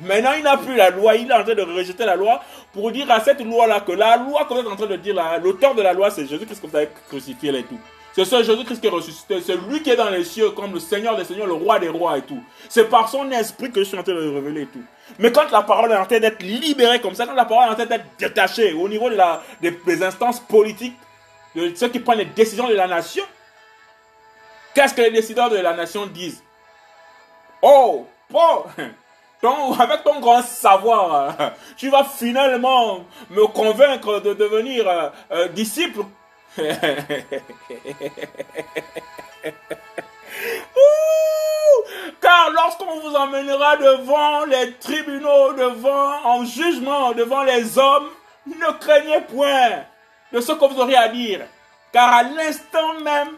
[0.00, 2.42] Maintenant, il n'a plus la loi, il est en train de rejeter la loi
[2.72, 5.14] pour dire à cette loi-là que la loi que vous êtes en train de dire,
[5.42, 7.78] l'auteur de la loi, c'est Jésus-Christ que vous avez crucifié et tout.
[8.14, 10.80] C'est ce Jésus-Christ qui est ressuscité, c'est lui qui est dans les cieux comme le
[10.80, 12.42] Seigneur des Seigneurs, le roi des rois et tout.
[12.68, 14.82] C'est par son esprit que je suis en train de révéler et tout.
[15.18, 17.72] Mais quand la parole est en train d'être libérée comme ça, quand la parole est
[17.72, 20.96] en train d'être détachée au niveau de la, des instances politiques,
[21.54, 23.24] de ceux qui prennent les décisions de la nation,
[24.74, 26.42] Qu'est-ce que les décideurs de la nation disent?
[27.60, 28.64] Oh, Paul,
[29.78, 31.36] avec ton grand savoir,
[31.76, 36.00] tu vas finalement me convaincre de devenir euh, euh, disciple.
[42.20, 48.10] car lorsqu'on vous emmènera devant les tribunaux, devant en jugement, devant les hommes,
[48.46, 49.84] ne craignez point.
[50.32, 51.40] de ce que vous auriez à dire.
[51.92, 53.36] Car à l'instant même,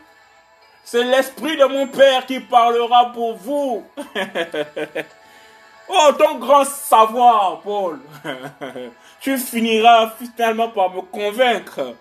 [0.85, 3.85] c'est l'Esprit de mon Père qui parlera pour vous.
[5.89, 8.01] oh, ton grand savoir, Paul.
[9.21, 11.95] tu finiras finalement par me convaincre.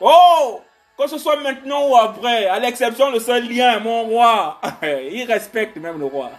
[0.00, 0.60] Oh,
[0.98, 5.76] que ce soit maintenant ou après, à l'exception de ce lien, mon roi, il respecte
[5.76, 6.30] même le roi.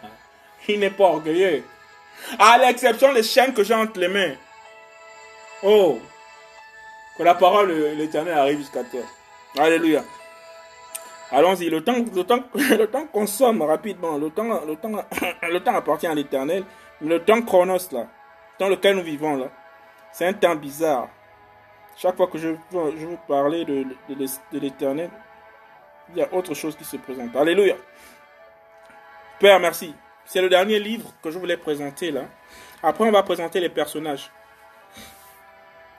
[0.67, 1.63] Il n'est pas orgueilleux.
[2.37, 4.33] À l'exception des chaînes que j'ai entre les mains.
[5.63, 5.99] Oh,
[7.17, 9.01] que la parole de l'éternel arrive jusqu'à toi.
[9.57, 10.03] Alléluia.
[11.31, 14.17] Allons-y, le temps, le temps, le temps consomme rapidement.
[14.17, 14.91] Le temps, le temps,
[15.41, 16.63] le temps appartient à l'éternel.
[17.01, 18.07] Le temps chronos, là,
[18.59, 19.47] dans lequel nous vivons, là,
[20.11, 21.09] c'est un temps bizarre.
[21.97, 23.85] Chaque fois que je, je veux parler de,
[24.51, 25.09] l'éternel,
[26.11, 27.35] il y a autre chose qui se présente.
[27.35, 27.75] Alléluia.
[29.39, 29.93] Père, merci.
[30.25, 32.23] C'est le dernier livre que je voulais présenter là.
[32.81, 34.29] Après, on va présenter les personnages.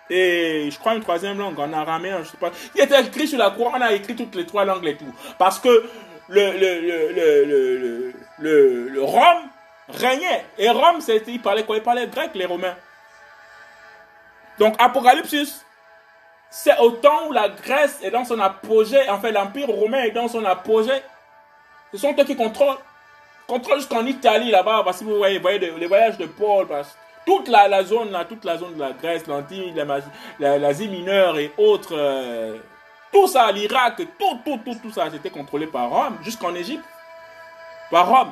[0.09, 2.51] Et je crois une troisième langue, en araméen, je sais pas.
[2.73, 5.13] Il était écrit sur la croix, on a écrit toutes les trois langues et tout.
[5.37, 5.89] Parce que
[6.29, 9.49] le, le, le, le, Rome
[9.89, 10.45] régnait.
[10.57, 11.75] Et Rome, c'était, il parlait quoi?
[11.75, 12.77] Il parlait grec, les Romains.
[14.57, 15.65] Donc Apocalypse,
[16.49, 20.11] c'est au temps où la Grèce est dans son apogée, en fait l'Empire romain est
[20.11, 21.03] dans son apogée.
[21.91, 22.77] Ce sont eux qui contrôlent.
[23.47, 27.83] Contrôlent jusqu'en Italie là-bas, parce que vous voyez, les voyages de Paul, parce toute la,
[27.83, 29.73] zone là, toute la zone de la Grèce, l'Antique,
[30.39, 32.57] l'Asie mineure et autres, euh,
[33.11, 36.85] tout ça, l'Irak, tout, tout, tout, tout ça, c'était contrôlé par Rome, jusqu'en Égypte,
[37.89, 38.31] par Rome.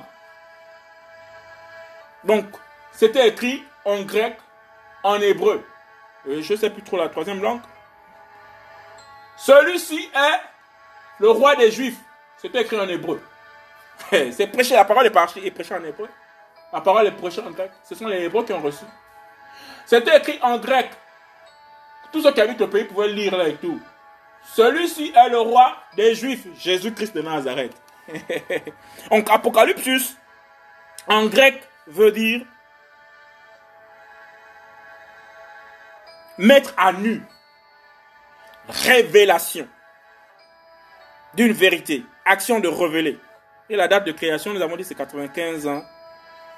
[2.23, 2.45] Donc,
[2.91, 4.37] c'était écrit en grec,
[5.03, 5.65] en hébreu.
[6.25, 7.61] je ne sais plus trop la troisième langue.
[9.37, 10.39] Celui-ci est
[11.19, 11.99] le roi des Juifs.
[12.37, 13.21] C'était écrit en hébreu.
[14.09, 16.09] C'est prêcher, la parole est prêchée en hébreu.
[16.71, 17.71] La parole est prêchée en grec.
[17.83, 18.85] Ce sont les hébreux qui ont reçu.
[19.85, 20.89] C'était écrit en grec.
[22.11, 23.79] Tous ceux qui habitent le pays pouvaient lire là et tout.
[24.55, 27.73] Celui-ci est le roi des Juifs, Jésus-Christ de Nazareth.
[29.09, 30.17] Donc Apocalypse,
[31.07, 32.45] en grec, veut dire
[36.37, 37.21] mettre à nu,
[38.67, 39.67] révélation
[41.35, 43.19] d'une vérité, action de révéler.
[43.75, 45.83] La date de création, nous avons dit, c'est 95 ans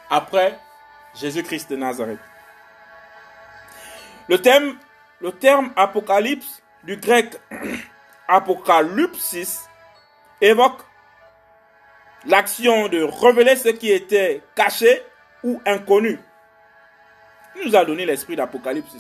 [0.09, 0.59] après
[1.15, 2.19] Jésus-Christ de Nazareth.
[4.27, 4.37] Le
[5.21, 7.39] le terme apocalypse du grec
[8.27, 9.61] apocalypsis
[10.41, 10.81] évoque
[12.25, 15.01] l'action de révéler ce qui était caché
[15.41, 16.19] ou inconnu.
[17.55, 18.91] Il nous a donné l'esprit d'apocalypse.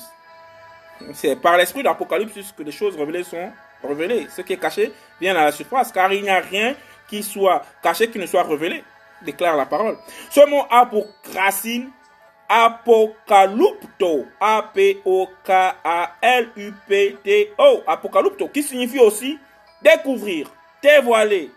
[1.13, 3.51] C'est par l'esprit d'apocalypse que les choses révélées sont
[3.83, 4.27] révélées.
[4.29, 6.75] Ce qui est caché vient à la surface, car il n'y a rien
[7.07, 8.83] qui soit caché, qui ne soit révélé,
[9.21, 9.97] déclare la parole.
[10.29, 11.89] Ce mot a pour racine
[12.47, 15.03] apocalypto, A-P-O-K-A-L-U-P-T-O,
[17.87, 19.39] apocalypto, qui signifie aussi
[19.81, 20.51] découvrir,
[20.81, 21.51] dévoiler.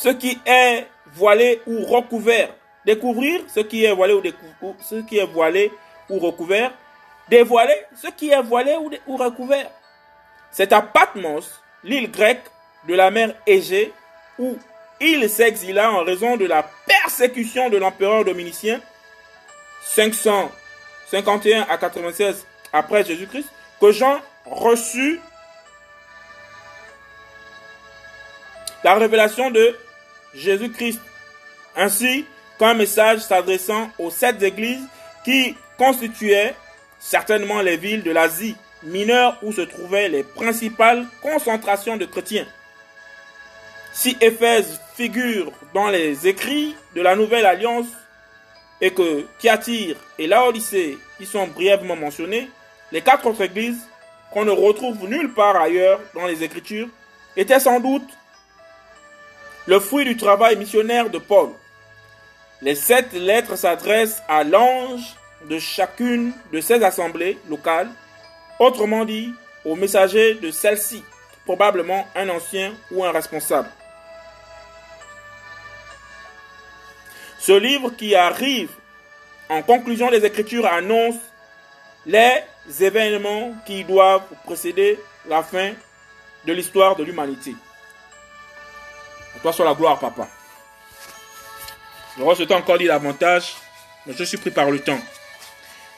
[0.00, 2.50] Ce qui est voilé ou recouvert.
[2.84, 4.22] Découvrir ce qui est voilé ou,
[4.80, 5.72] ce qui est voilé
[6.10, 6.72] ou recouvert.
[7.28, 9.70] Dévoiler ce qui est voilé ou, ou recouvert.
[10.50, 12.44] C'est à Patmos l'île grecque
[12.88, 13.92] de la mer Égée,
[14.38, 14.58] où
[15.00, 18.80] il s'exila en raison de la persécution de l'empereur dominicien
[19.82, 23.48] 551 à 96 après Jésus-Christ,
[23.80, 25.20] que Jean reçut
[28.82, 29.76] la révélation de
[30.34, 31.00] Jésus-Christ,
[31.76, 32.26] ainsi
[32.58, 34.84] qu'un message s'adressant aux sept églises
[35.24, 36.54] qui constituaient
[36.98, 42.46] certainement les villes de l'Asie mineur où se trouvaient les principales concentrations de chrétiens.
[43.92, 47.86] Si Éphèse figure dans les écrits de la Nouvelle Alliance
[48.80, 52.50] et que Thyatire et Laodicée y sont brièvement mentionnés,
[52.92, 53.86] les quatre autres églises
[54.32, 56.88] qu'on ne retrouve nulle part ailleurs dans les Écritures
[57.36, 58.08] étaient sans doute
[59.66, 61.50] le fruit du travail missionnaire de Paul.
[62.60, 65.16] Les sept lettres s'adressent à l'ange
[65.48, 67.90] de chacune de ces assemblées locales,
[68.58, 69.32] autrement dit,
[69.64, 71.02] au messager de celle-ci,
[71.44, 73.68] probablement un ancien ou un responsable.
[77.38, 78.70] Ce livre qui arrive
[79.48, 81.16] en conclusion des Écritures annonce
[82.06, 82.42] les
[82.80, 85.72] événements qui doivent précéder la fin
[86.46, 87.54] de l'histoire de l'humanité.
[89.42, 90.26] Toi soit la gloire, papa.
[92.16, 93.56] Je temps encore dit davantage,
[94.06, 95.00] mais je suis pris par le temps.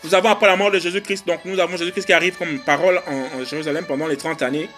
[0.04, 3.00] Nous avons après la mort de Jésus-Christ, donc nous avons Jésus-Christ qui arrive comme parole
[3.06, 4.68] en, Jérusalem pendant les 30 années.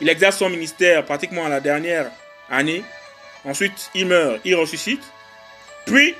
[0.00, 2.10] Il exerce son ministère pratiquement à la dernière
[2.50, 2.82] année.
[3.44, 5.02] Ensuite, il meurt, il ressuscite.
[5.86, 6.14] Puis,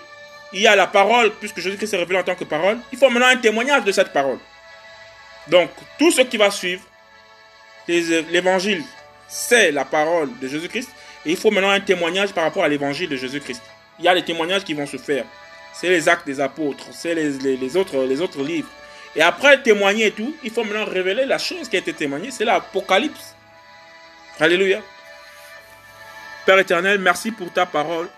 [0.52, 2.78] il y a la parole, puisque Jésus-Christ s'est révélé en tant que parole.
[2.92, 4.38] Il faut maintenant un témoignage de cette parole.
[5.48, 6.82] Donc, tout ce qui va suivre,
[7.88, 8.82] l'évangile,
[9.28, 10.90] c'est la parole de Jésus-Christ.
[11.24, 13.62] Et il faut maintenant un témoignage par rapport à l'évangile de Jésus-Christ.
[13.98, 15.24] Il y a des témoignages qui vont se faire.
[15.72, 18.68] C'est les actes des apôtres, c'est les, autres, les autres livres.
[19.16, 22.30] Et après témoigner et tout, il faut maintenant révéler la chose qui a été témoignée.
[22.30, 23.34] C'est l'Apocalypse.
[24.40, 24.80] Alléluia.
[26.46, 28.08] Père éternel, merci pour ta parole.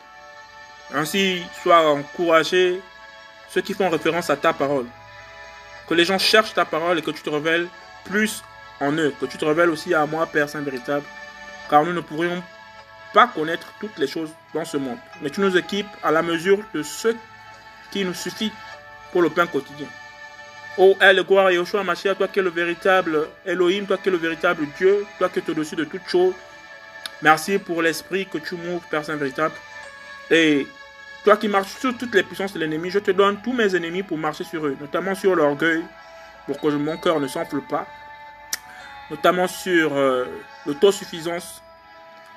[0.92, 2.80] Ainsi, sois encouragé
[3.50, 4.86] ceux qui font référence à ta parole.
[5.88, 7.68] Que les gens cherchent ta parole et que tu te révèles
[8.04, 8.42] plus
[8.80, 9.14] en eux.
[9.20, 11.04] Que tu te révèles aussi à moi, Père Saint véritable.
[11.68, 12.42] Car nous ne pourrions
[13.12, 14.98] pas connaître toutes les choses dans ce monde.
[15.22, 17.08] Mais tu nous équipes à la mesure de ce
[17.94, 18.52] qui nous suffit
[19.12, 19.86] pour le pain quotidien.
[20.76, 24.18] Oh, elle, gloire Yoshua Mashiach, toi qui es le véritable Elohim, toi qui es le
[24.18, 26.34] véritable Dieu, toi qui es au-dessus de toutes choses.
[27.22, 29.54] Merci pour l'esprit que tu m'ouvres, Père Saint véritable.
[30.28, 30.66] Et
[31.22, 34.02] toi qui marches sur toutes les puissances de l'ennemi, je te donne tous mes ennemis
[34.02, 35.84] pour marcher sur eux, notamment sur l'orgueil,
[36.46, 37.86] pour que mon cœur ne s'enfle pas,
[39.08, 40.24] notamment sur euh,
[40.66, 41.62] l'autosuffisance,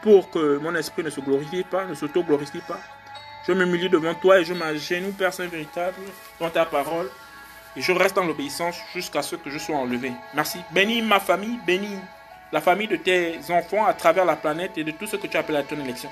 [0.04, 2.80] pour que mon esprit ne se glorifie pas, ne s'auto-glorifie pas.
[3.48, 5.96] Je m'humilie devant toi et je m'agenouille, Père Saint véritable,
[6.38, 7.10] dans ta parole.
[7.78, 10.12] Et je reste dans l'obéissance jusqu'à ce que je sois enlevé.
[10.34, 10.60] Merci.
[10.72, 11.98] Bénis ma famille, bénis
[12.52, 15.38] la famille de tes enfants à travers la planète et de tout ce que tu
[15.38, 16.10] appelles à ton élection.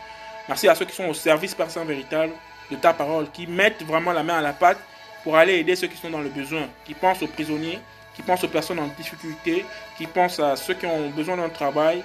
[0.48, 2.32] Merci à ceux qui sont au service, Père Saint véritable,
[2.72, 4.80] de ta parole, qui mettent vraiment la main à la pâte
[5.26, 7.82] pour aller aider ceux qui sont dans le besoin, qui pensent aux prisonniers,
[8.14, 9.66] qui pensent aux personnes en difficulté,
[9.98, 12.02] qui pensent à ceux qui ont besoin d'un travail,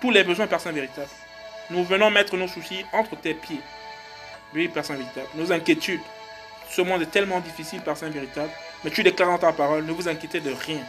[0.00, 1.10] tous les besoins, Père Saint véritable.
[1.70, 3.60] Nous venons mettre nos soucis entre tes pieds.
[4.54, 5.28] Oui, Père Saint véritable.
[5.34, 6.00] Nos inquiétudes.
[6.68, 8.50] Ce monde est tellement difficile, Père Saint véritable.
[8.84, 10.80] Mais tu déclares dans ta parole, ne vous inquiétez de rien.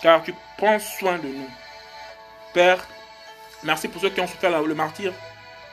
[0.00, 1.50] Car tu prends soin de nous.
[2.52, 2.86] Père,
[3.62, 5.12] merci pour ceux qui ont souffert le martyr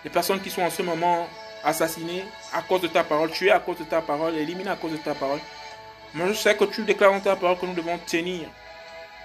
[0.03, 1.28] les personnes qui sont en ce moment
[1.63, 4.93] assassinées à cause de ta parole, tuées à cause de ta parole, éliminées à cause
[4.93, 5.39] de ta parole.
[6.13, 8.47] Moi, je sais que tu déclares dans ta parole que nous devons tenir.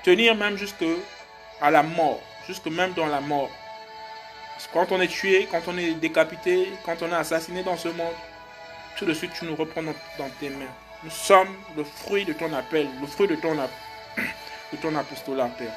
[0.02, 0.84] Tenir même jusque
[1.60, 3.50] à la mort, jusque même dans la mort.
[4.72, 8.14] Quand on est tué, quand on est décapité, quand on est assassiné dans ce monde,
[8.96, 10.64] tout de suite tu nous reprends dans, tes mains.
[11.02, 13.54] Nous sommes le fruit de ton appel, le fruit de ton,
[14.72, 15.72] de ton apostolat, Père.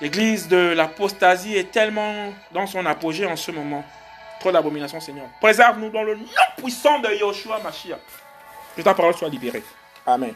[0.00, 3.84] L'église de l'apostasie est tellement dans son apogée en ce moment.
[4.40, 5.26] Trop d'abomination, Seigneur.
[5.40, 6.24] Préserve-nous dans le nom
[6.56, 8.00] puissant de Yoshua Mashiach.
[8.76, 9.62] Que ta parole soit libérée.
[10.04, 10.34] Amen.